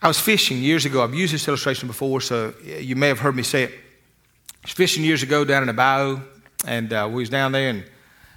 I 0.00 0.06
was 0.06 0.20
fishing 0.20 0.58
years 0.58 0.84
ago. 0.84 1.02
I've 1.02 1.12
used 1.12 1.34
this 1.34 1.48
illustration 1.48 1.88
before, 1.88 2.20
so 2.20 2.54
you 2.64 2.94
may 2.94 3.08
have 3.08 3.18
heard 3.18 3.34
me 3.34 3.42
say 3.42 3.64
it. 3.64 3.70
I 3.72 4.58
was 4.62 4.70
fishing 4.70 5.02
years 5.02 5.24
ago 5.24 5.44
down 5.44 5.64
in 5.64 5.66
the 5.66 5.72
bayou, 5.72 6.20
and 6.64 6.92
uh, 6.92 7.08
we 7.10 7.16
was 7.16 7.30
down 7.30 7.50
there, 7.50 7.68
and 7.68 7.84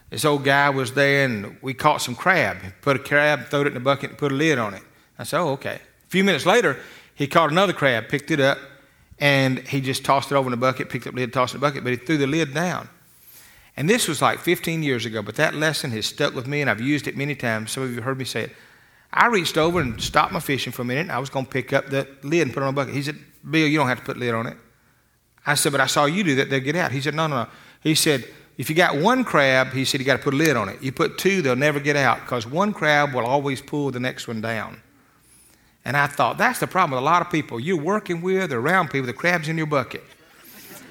this 0.10 0.26
old 0.26 0.44
guy 0.44 0.72
was 0.72 0.94
there, 0.94 1.26
and 1.26 1.56
we 1.62 1.76
caught 1.76 2.02
some 2.02 2.16
crab. 2.16 2.64
He 2.64 2.70
Put 2.82 2.96
a 2.96 3.00
crab, 3.00 3.46
threw 3.50 3.62
it 3.62 3.68
in 3.68 3.78
a 3.78 3.80
bucket, 3.80 4.10
and 4.10 4.18
put 4.18 4.32
a 4.32 4.36
lid 4.36 4.58
on 4.58 4.74
it. 4.74 4.82
I 5.20 5.24
said, 5.24 5.40
oh, 5.40 5.50
okay. 5.50 5.76
A 5.76 6.10
few 6.10 6.24
minutes 6.24 6.48
later, 6.48 6.80
he 7.14 7.28
caught 7.28 7.52
another 7.52 7.74
crab, 7.74 8.10
picked 8.10 8.32
it 8.32 8.40
up, 8.40 8.58
and 9.20 9.60
he 9.68 9.82
just 9.82 10.04
tossed 10.04 10.32
it 10.32 10.36
over 10.36 10.48
in 10.48 10.52
the 10.52 10.58
bucket, 10.58 10.90
picked 10.90 11.06
up 11.06 11.14
the 11.14 11.20
lid, 11.20 11.32
tossed 11.32 11.54
it 11.54 11.58
in 11.58 11.62
the 11.62 11.68
bucket, 11.68 11.84
but 11.84 11.92
he 11.92 11.98
threw 11.98 12.18
the 12.18 12.26
lid 12.26 12.56
down. 12.56 12.90
And 13.76 13.88
this 13.88 14.08
was 14.08 14.20
like 14.20 14.40
15 14.40 14.82
years 14.82 15.06
ago, 15.06 15.22
but 15.22 15.36
that 15.36 15.54
lesson 15.54 15.92
has 15.92 16.08
stuck 16.08 16.34
with 16.34 16.48
me, 16.48 16.62
and 16.62 16.72
I've 16.72 16.82
used 16.82 17.08
it 17.08 17.16
many 17.16 17.36
times. 17.36 17.70
Some 17.70 17.84
of 17.84 17.94
you 17.94 18.02
heard 18.02 18.18
me 18.18 18.26
say 18.26 18.46
it. 18.46 18.52
I 19.12 19.28
reached 19.28 19.58
over 19.58 19.80
and 19.80 20.00
stopped 20.02 20.34
my 20.34 20.40
fishing 20.40 20.74
for 20.74 20.82
a 20.82 20.86
minute, 20.86 21.10
I 21.10 21.20
was 21.20 21.30
going 21.30 21.46
to 21.46 21.52
pick 21.52 21.74
up 21.74 21.88
the 21.88 22.08
lid 22.24 22.42
and 22.42 22.54
put 22.54 22.62
it 22.62 22.66
on 22.66 22.70
a 22.70 22.74
bucket. 22.74 22.94
He 22.94 23.02
said, 23.02 23.18
Bill, 23.50 23.68
you 23.68 23.78
don't 23.78 23.88
have 23.88 24.00
to 24.00 24.06
put 24.06 24.18
lid 24.18 24.34
on 24.34 24.48
it. 24.48 24.58
I 25.46 25.56
said, 25.56 25.72
but 25.72 25.80
I 25.80 25.86
saw 25.86 26.06
you 26.06 26.24
do 26.24 26.36
that, 26.36 26.50
they'll 26.50 26.60
get 26.60 26.76
out. 26.76 26.92
He 26.92 27.00
said, 27.00 27.16
no, 27.16 27.28
no, 27.28 27.44
no. 27.44 27.50
He 27.82 27.96
said, 27.96 28.26
if 28.58 28.70
you 28.70 28.76
got 28.76 28.98
one 28.98 29.24
crab, 29.24 29.72
he 29.72 29.86
said, 29.86 30.02
you 30.02 30.06
got 30.06 30.18
to 30.18 30.24
put 30.24 30.34
a 30.34 30.38
lid 30.38 30.58
on 30.58 30.68
it. 30.68 30.82
You 30.82 30.92
put 30.92 31.18
two, 31.18 31.42
they'll 31.42 31.56
never 31.56 31.80
get 31.80 31.96
out 31.96 32.20
because 32.22 32.46
one 32.46 32.74
crab 32.74 33.14
will 33.14 33.26
always 33.26 33.62
pull 33.62 33.92
the 33.92 34.00
next 34.00 34.28
one 34.28 34.42
down. 34.42 34.82
And 35.86 35.96
I 35.96 36.08
thought, 36.08 36.38
that's 36.38 36.60
the 36.60 36.68
problem 36.68 36.92
with 36.92 37.00
a 37.00 37.06
lot 37.06 37.22
of 37.22 37.32
people. 37.32 37.62
You're 37.62 37.82
working 37.82 38.22
with 38.22 38.52
or 38.52 38.60
around 38.60 38.90
people, 38.90 39.06
the 39.06 39.14
crab's 39.14 39.48
in 39.48 39.58
your 39.58 39.68
bucket. 39.68 40.04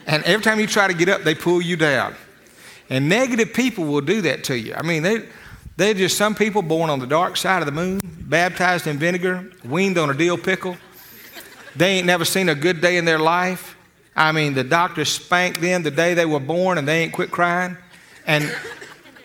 And 0.06 0.22
every 0.24 0.42
time 0.42 0.58
you 0.58 0.66
try 0.66 0.86
to 0.86 0.94
get 0.94 1.08
up, 1.08 1.22
they 1.22 1.34
pull 1.34 1.60
you 1.60 1.76
down. 1.76 2.14
And 2.88 3.08
negative 3.08 3.52
people 3.52 3.84
will 3.84 4.00
do 4.00 4.22
that 4.22 4.44
to 4.44 4.58
you. 4.58 4.72
I 4.74 4.82
mean, 4.82 5.02
they, 5.02 5.28
they're 5.76 5.94
just 5.94 6.16
some 6.16 6.34
people 6.34 6.62
born 6.62 6.88
on 6.88 7.00
the 7.00 7.06
dark 7.06 7.36
side 7.36 7.60
of 7.60 7.66
the 7.66 7.72
moon, 7.72 8.00
baptized 8.02 8.86
in 8.86 8.98
vinegar, 8.98 9.50
weaned 9.64 9.98
on 9.98 10.10
a 10.10 10.14
dill 10.14 10.38
pickle. 10.38 10.76
They 11.76 11.98
ain't 11.98 12.06
never 12.06 12.24
seen 12.24 12.48
a 12.48 12.54
good 12.54 12.80
day 12.80 12.96
in 12.96 13.04
their 13.04 13.18
life. 13.18 13.76
I 14.16 14.32
mean, 14.32 14.54
the 14.54 14.64
doctor 14.64 15.04
spanked 15.04 15.60
them 15.60 15.82
the 15.82 15.90
day 15.90 16.14
they 16.14 16.24
were 16.24 16.40
born 16.40 16.78
and 16.78 16.88
they 16.88 17.02
ain't 17.02 17.12
quit 17.12 17.30
crying. 17.30 17.76
And, 18.26 18.50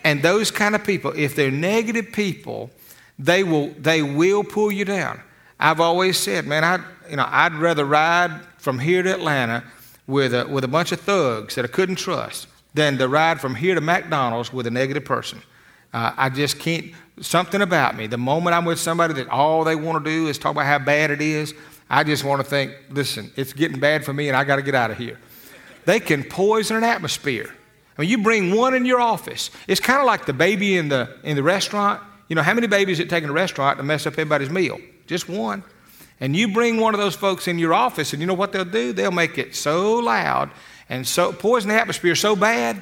and 0.04 0.22
those 0.22 0.50
kind 0.50 0.74
of 0.74 0.84
people, 0.84 1.12
if 1.16 1.34
they're 1.34 1.50
negative 1.50 2.12
people, 2.12 2.70
they 3.18 3.42
will, 3.42 3.70
they 3.78 4.02
will 4.02 4.44
pull 4.44 4.70
you 4.70 4.84
down. 4.84 5.22
I've 5.58 5.80
always 5.80 6.18
said, 6.18 6.46
man, 6.46 6.64
I, 6.64 6.84
you 7.08 7.16
know, 7.16 7.26
I'd 7.26 7.54
rather 7.54 7.86
ride 7.86 8.42
from 8.58 8.78
here 8.78 9.02
to 9.02 9.10
Atlanta 9.14 9.64
with 10.06 10.34
a, 10.34 10.46
with 10.46 10.64
a 10.64 10.68
bunch 10.68 10.92
of 10.92 11.00
thugs 11.00 11.54
that 11.54 11.64
I 11.64 11.68
couldn't 11.68 11.96
trust 11.96 12.48
than 12.74 12.98
to 12.98 13.08
ride 13.08 13.40
from 13.40 13.54
here 13.54 13.74
to 13.74 13.80
McDonald's 13.80 14.52
with 14.52 14.66
a 14.66 14.70
negative 14.70 15.04
person. 15.04 15.40
Uh, 15.92 16.12
I 16.16 16.28
just 16.28 16.58
can't, 16.58 16.92
something 17.20 17.60
about 17.60 17.96
me. 17.96 18.06
The 18.06 18.18
moment 18.18 18.54
I'm 18.54 18.64
with 18.64 18.78
somebody 18.78 19.14
that 19.14 19.28
all 19.28 19.64
they 19.64 19.76
want 19.76 20.04
to 20.04 20.10
do 20.10 20.28
is 20.28 20.38
talk 20.38 20.52
about 20.52 20.66
how 20.66 20.78
bad 20.78 21.10
it 21.10 21.20
is, 21.20 21.54
I 21.90 22.04
just 22.04 22.24
want 22.24 22.40
to 22.40 22.48
think, 22.48 22.72
listen, 22.90 23.30
it's 23.36 23.52
getting 23.52 23.78
bad 23.78 24.04
for 24.04 24.12
me 24.12 24.28
and 24.28 24.36
I 24.36 24.44
got 24.44 24.56
to 24.56 24.62
get 24.62 24.74
out 24.74 24.90
of 24.90 24.98
here. 24.98 25.18
They 25.84 26.00
can 26.00 26.24
poison 26.24 26.76
an 26.76 26.84
atmosphere. 26.84 27.54
I 27.96 28.00
mean, 28.00 28.10
you 28.10 28.22
bring 28.22 28.54
one 28.54 28.74
in 28.74 28.86
your 28.86 29.00
office. 29.00 29.50
It's 29.68 29.80
kind 29.80 30.00
of 30.00 30.06
like 30.06 30.24
the 30.24 30.32
baby 30.32 30.78
in 30.78 30.88
the, 30.88 31.14
in 31.22 31.36
the 31.36 31.42
restaurant. 31.42 32.02
You 32.28 32.36
know, 32.36 32.42
how 32.42 32.54
many 32.54 32.66
babies 32.66 32.98
it 32.98 33.10
take 33.10 33.24
in 33.24 33.28
a 33.28 33.34
restaurant 33.34 33.76
to 33.76 33.82
mess 33.82 34.06
up 34.06 34.14
everybody's 34.14 34.48
meal? 34.48 34.78
Just 35.06 35.28
one. 35.28 35.62
And 36.18 36.34
you 36.34 36.48
bring 36.48 36.78
one 36.78 36.94
of 36.94 37.00
those 37.00 37.16
folks 37.16 37.48
in 37.48 37.58
your 37.58 37.74
office, 37.74 38.12
and 38.12 38.22
you 38.22 38.26
know 38.26 38.34
what 38.34 38.52
they'll 38.52 38.64
do? 38.64 38.92
They'll 38.92 39.10
make 39.10 39.36
it 39.38 39.54
so 39.54 39.96
loud 39.96 40.50
and 40.88 41.06
so 41.06 41.32
poison 41.32 41.68
the 41.68 41.74
atmosphere 41.74 42.14
so 42.14 42.36
bad 42.36 42.80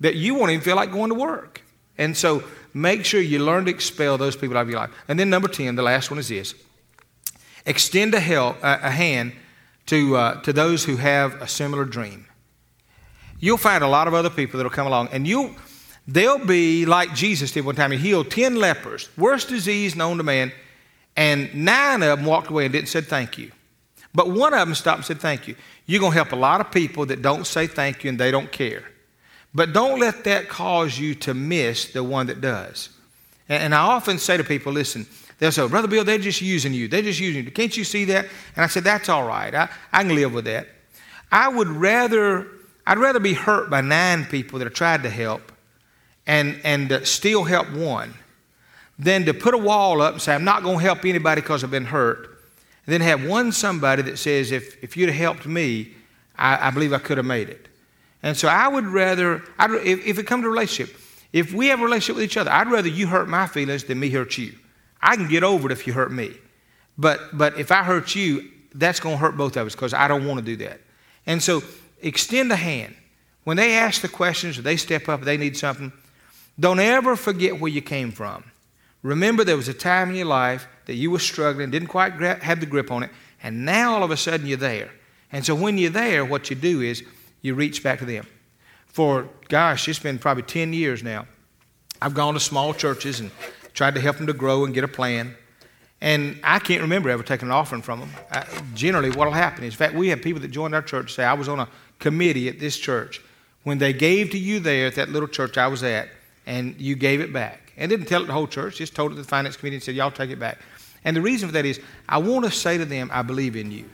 that 0.00 0.14
you 0.14 0.34
won't 0.34 0.50
even 0.50 0.62
feel 0.62 0.76
like 0.76 0.92
going 0.92 1.08
to 1.08 1.14
work. 1.14 1.62
And 1.98 2.16
so 2.16 2.42
make 2.72 3.04
sure 3.04 3.20
you 3.20 3.38
learn 3.38 3.66
to 3.66 3.70
expel 3.70 4.18
those 4.18 4.36
people 4.36 4.56
out 4.56 4.62
of 4.62 4.70
your 4.70 4.80
life. 4.80 4.90
And 5.08 5.18
then 5.18 5.30
number 5.30 5.48
10, 5.48 5.76
the 5.76 5.82
last 5.82 6.10
one 6.10 6.18
is 6.18 6.28
this. 6.28 6.54
Extend 7.66 8.14
a, 8.14 8.20
help, 8.20 8.56
a 8.62 8.90
hand 8.90 9.32
to, 9.86 10.16
uh, 10.16 10.40
to 10.42 10.52
those 10.52 10.84
who 10.84 10.96
have 10.96 11.40
a 11.40 11.48
similar 11.48 11.84
dream. 11.84 12.26
You'll 13.40 13.56
find 13.58 13.82
a 13.84 13.88
lot 13.88 14.08
of 14.08 14.14
other 14.14 14.30
people 14.30 14.58
that'll 14.58 14.70
come 14.70 14.86
along, 14.86 15.08
and 15.12 15.26
you'll, 15.26 15.54
they'll 16.06 16.44
be 16.44 16.86
like 16.86 17.14
Jesus 17.14 17.52
did 17.52 17.64
one 17.64 17.74
time. 17.74 17.90
He 17.90 17.98
healed 17.98 18.30
10 18.30 18.56
lepers, 18.56 19.08
worst 19.16 19.48
disease 19.48 19.96
known 19.96 20.18
to 20.18 20.22
man, 20.22 20.52
and 21.16 21.54
nine 21.54 22.02
of 22.02 22.18
them 22.18 22.26
walked 22.26 22.48
away 22.48 22.64
and 22.64 22.72
didn't 22.72 22.88
say 22.88 23.00
thank 23.00 23.38
you. 23.38 23.50
But 24.14 24.30
one 24.30 24.54
of 24.54 24.60
them 24.60 24.74
stopped 24.74 24.98
and 24.98 25.04
said 25.04 25.20
thank 25.20 25.48
you. 25.48 25.56
You're 25.86 26.00
going 26.00 26.12
to 26.12 26.16
help 26.16 26.32
a 26.32 26.36
lot 26.36 26.60
of 26.60 26.70
people 26.70 27.06
that 27.06 27.20
don't 27.20 27.46
say 27.46 27.66
thank 27.66 28.04
you 28.04 28.10
and 28.10 28.18
they 28.18 28.30
don't 28.30 28.50
care. 28.50 28.84
But 29.54 29.72
don't 29.72 30.00
let 30.00 30.24
that 30.24 30.48
cause 30.48 30.98
you 30.98 31.14
to 31.16 31.34
miss 31.34 31.92
the 31.92 32.02
one 32.02 32.26
that 32.26 32.40
does. 32.40 32.88
And 33.48 33.74
I 33.74 33.78
often 33.78 34.18
say 34.18 34.36
to 34.36 34.44
people, 34.44 34.72
listen, 34.72 35.06
they'll 35.38 35.52
say, 35.52 35.66
Brother 35.68 35.86
Bill, 35.86 36.02
they're 36.02 36.18
just 36.18 36.40
using 36.40 36.74
you. 36.74 36.88
They're 36.88 37.02
just 37.02 37.20
using 37.20 37.44
you. 37.44 37.50
Can't 37.50 37.76
you 37.76 37.84
see 37.84 38.04
that? 38.06 38.24
And 38.56 38.64
I 38.64 38.66
said, 38.66 38.84
that's 38.84 39.08
all 39.08 39.26
right. 39.26 39.54
I, 39.54 39.68
I 39.92 40.02
can 40.02 40.14
live 40.14 40.32
with 40.32 40.46
that. 40.46 40.66
I 41.30 41.48
would 41.48 41.68
rather, 41.68 42.48
I'd 42.86 42.98
rather 42.98 43.20
be 43.20 43.34
hurt 43.34 43.70
by 43.70 43.80
nine 43.80 44.24
people 44.24 44.58
that 44.58 44.64
have 44.64 44.74
tried 44.74 45.02
to 45.02 45.10
help 45.10 45.52
and, 46.26 46.60
and 46.64 46.90
uh, 46.90 47.04
still 47.04 47.44
help 47.44 47.70
one 47.70 48.14
than 48.98 49.24
to 49.26 49.34
put 49.34 49.54
a 49.54 49.58
wall 49.58 50.00
up 50.00 50.14
and 50.14 50.22
say, 50.22 50.34
I'm 50.34 50.44
not 50.44 50.62
going 50.62 50.78
to 50.78 50.82
help 50.82 51.04
anybody 51.04 51.40
because 51.40 51.62
I've 51.62 51.70
been 51.70 51.84
hurt. 51.84 52.24
And 52.86 52.92
then 52.92 53.00
have 53.02 53.24
one 53.24 53.52
somebody 53.52 54.02
that 54.02 54.18
says, 54.18 54.52
if, 54.52 54.82
if 54.82 54.96
you'd 54.96 55.08
have 55.08 55.18
helped 55.18 55.46
me, 55.46 55.94
I, 56.36 56.68
I 56.68 56.70
believe 56.70 56.92
I 56.92 56.98
could 56.98 57.18
have 57.18 57.26
made 57.26 57.50
it. 57.50 57.68
And 58.24 58.34
so 58.34 58.48
I 58.48 58.68
would 58.68 58.86
rather, 58.86 59.42
I'd, 59.58 59.70
if, 59.70 60.06
if 60.06 60.18
it 60.18 60.26
comes 60.26 60.44
to 60.44 60.48
relationship, 60.48 60.96
if 61.34 61.52
we 61.52 61.66
have 61.66 61.80
a 61.80 61.84
relationship 61.84 62.16
with 62.16 62.24
each 62.24 62.38
other, 62.38 62.50
I'd 62.50 62.68
rather 62.68 62.88
you 62.88 63.06
hurt 63.06 63.28
my 63.28 63.46
feelings 63.46 63.84
than 63.84 64.00
me 64.00 64.08
hurt 64.08 64.38
you. 64.38 64.54
I 65.02 65.14
can 65.14 65.28
get 65.28 65.44
over 65.44 65.70
it 65.70 65.72
if 65.72 65.86
you 65.86 65.92
hurt 65.92 66.10
me. 66.10 66.32
But, 66.96 67.36
but 67.36 67.58
if 67.58 67.70
I 67.70 67.82
hurt 67.82 68.14
you, 68.14 68.50
that's 68.74 68.98
going 68.98 69.16
to 69.16 69.18
hurt 69.18 69.36
both 69.36 69.58
of 69.58 69.66
us 69.66 69.74
because 69.74 69.92
I 69.92 70.08
don't 70.08 70.26
want 70.26 70.40
to 70.40 70.44
do 70.44 70.56
that. 70.64 70.80
And 71.26 71.42
so 71.42 71.62
extend 72.00 72.50
a 72.50 72.56
hand. 72.56 72.96
When 73.44 73.58
they 73.58 73.74
ask 73.74 74.00
the 74.00 74.08
questions 74.08 74.56
or 74.56 74.62
they 74.62 74.78
step 74.78 75.06
up, 75.06 75.20
they 75.20 75.36
need 75.36 75.54
something, 75.54 75.92
don't 76.58 76.80
ever 76.80 77.16
forget 77.16 77.60
where 77.60 77.70
you 77.70 77.82
came 77.82 78.10
from. 78.10 78.42
Remember, 79.02 79.44
there 79.44 79.58
was 79.58 79.68
a 79.68 79.74
time 79.74 80.08
in 80.08 80.16
your 80.16 80.26
life 80.26 80.66
that 80.86 80.94
you 80.94 81.10
were 81.10 81.18
struggling, 81.18 81.70
didn't 81.70 81.88
quite 81.88 82.14
have 82.14 82.60
the 82.60 82.64
grip 82.64 82.90
on 82.90 83.02
it, 83.02 83.10
and 83.42 83.66
now 83.66 83.96
all 83.96 84.02
of 84.02 84.10
a 84.10 84.16
sudden 84.16 84.46
you're 84.46 84.56
there. 84.56 84.90
And 85.30 85.44
so 85.44 85.54
when 85.54 85.76
you're 85.76 85.90
there, 85.90 86.24
what 86.24 86.48
you 86.48 86.56
do 86.56 86.80
is 86.80 87.04
you 87.44 87.54
reach 87.54 87.82
back 87.82 87.98
to 87.98 88.06
them. 88.06 88.26
for, 88.86 89.28
gosh, 89.48 89.86
it's 89.86 89.98
been 89.98 90.18
probably 90.18 90.44
10 90.44 90.72
years 90.72 91.02
now. 91.02 91.26
I've 92.00 92.14
gone 92.14 92.34
to 92.34 92.40
small 92.40 92.72
churches 92.72 93.20
and 93.20 93.30
tried 93.74 93.94
to 93.96 94.00
help 94.00 94.16
them 94.16 94.26
to 94.28 94.32
grow 94.32 94.64
and 94.64 94.72
get 94.72 94.82
a 94.82 94.88
plan. 94.88 95.36
And 96.00 96.40
I 96.42 96.58
can't 96.58 96.80
remember 96.80 97.10
ever 97.10 97.22
taking 97.22 97.48
an 97.48 97.52
offering 97.52 97.82
from 97.82 98.00
them. 98.00 98.10
I, 98.30 98.46
generally, 98.74 99.10
what 99.10 99.26
will 99.26 99.34
happen 99.34 99.62
is, 99.64 99.74
in 99.74 99.76
fact, 99.76 99.94
we 99.94 100.08
have 100.08 100.22
people 100.22 100.40
that 100.40 100.48
joined 100.48 100.74
our 100.74 100.82
church 100.82 101.12
say, 101.14 101.24
I 101.24 101.34
was 101.34 101.48
on 101.48 101.60
a 101.60 101.68
committee 101.98 102.48
at 102.48 102.58
this 102.58 102.78
church. 102.78 103.20
When 103.64 103.78
they 103.78 103.92
gave 103.92 104.30
to 104.30 104.38
you 104.38 104.58
there 104.58 104.86
at 104.86 104.94
that 104.94 105.10
little 105.10 105.28
church 105.28 105.58
I 105.58 105.66
was 105.66 105.82
at, 105.82 106.08
and 106.46 106.80
you 106.80 106.94
gave 106.94 107.20
it 107.20 107.32
back. 107.32 107.72
And 107.76 107.90
didn't 107.90 108.06
tell 108.06 108.22
it 108.22 108.26
the 108.26 108.32
whole 108.32 108.46
church, 108.46 108.76
just 108.76 108.94
told 108.94 109.12
it 109.12 109.16
to 109.16 109.22
the 109.22 109.28
finance 109.28 109.56
committee 109.56 109.76
and 109.76 109.82
said, 109.82 109.94
Y'all 109.94 110.10
take 110.10 110.30
it 110.30 110.38
back. 110.38 110.58
And 111.04 111.14
the 111.14 111.20
reason 111.20 111.48
for 111.48 111.52
that 111.52 111.66
is, 111.66 111.80
I 112.08 112.18
want 112.18 112.46
to 112.46 112.50
say 112.50 112.78
to 112.78 112.86
them, 112.86 113.10
I 113.12 113.20
believe 113.20 113.56
in 113.56 113.70
you. 113.70 113.84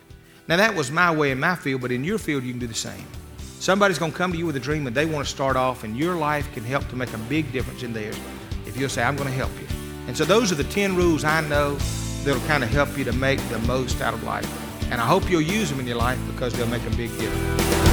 Now, 0.47 0.57
that 0.57 0.75
was 0.75 0.91
my 0.91 1.13
way 1.13 1.31
in 1.33 1.41
my 1.41 1.57
field, 1.57 1.81
but 1.81 1.91
in 1.91 2.05
your 2.05 2.19
field, 2.19 2.45
you 2.45 2.53
can 2.53 2.61
do 2.61 2.67
the 2.67 2.75
same. 2.75 3.07
Somebody's 3.61 3.99
going 3.99 4.11
to 4.11 4.17
come 4.17 4.33
to 4.33 4.39
you 4.39 4.47
with 4.47 4.57
a 4.57 4.61
dream 4.61 4.87
and 4.87 4.97
they 4.97 5.05
want 5.05 5.27
to 5.27 5.31
start 5.31 5.55
off, 5.55 5.85
and 5.85 5.95
your 5.95 6.15
life 6.15 6.51
can 6.55 6.65
help 6.65 6.89
to 6.89 6.97
make 6.97 7.13
a 7.13 7.19
big 7.19 7.53
difference 7.53 7.83
in 7.83 7.93
theirs 7.93 8.19
if 8.65 8.75
you'll 8.75 8.89
say, 8.89 9.03
I'm 9.03 9.17
going 9.17 9.29
to 9.29 9.35
help 9.35 9.51
you. 9.61 9.67
And 10.07 10.17
so, 10.17 10.25
those 10.25 10.51
are 10.51 10.55
the 10.55 10.65
10 10.65 10.97
rules 10.97 11.25
I 11.25 11.43
know 11.43 11.75
that'll 12.25 12.41
kind 12.49 12.65
of 12.65 12.71
help 12.71 12.97
you 12.97 13.05
to 13.05 13.13
make 13.13 13.39
the 13.51 13.59
most 13.61 14.01
out 14.01 14.15
of 14.15 14.23
life. 14.25 14.51
And 14.91 14.99
I 14.99 15.05
hope 15.05 15.31
you'll 15.31 15.43
use 15.43 15.69
them 15.69 15.79
in 15.79 15.87
your 15.87 15.99
life 15.99 16.19
because 16.27 16.55
they'll 16.55 16.67
make 16.69 16.87
a 16.87 16.97
big 16.97 17.11
difference. 17.19 17.90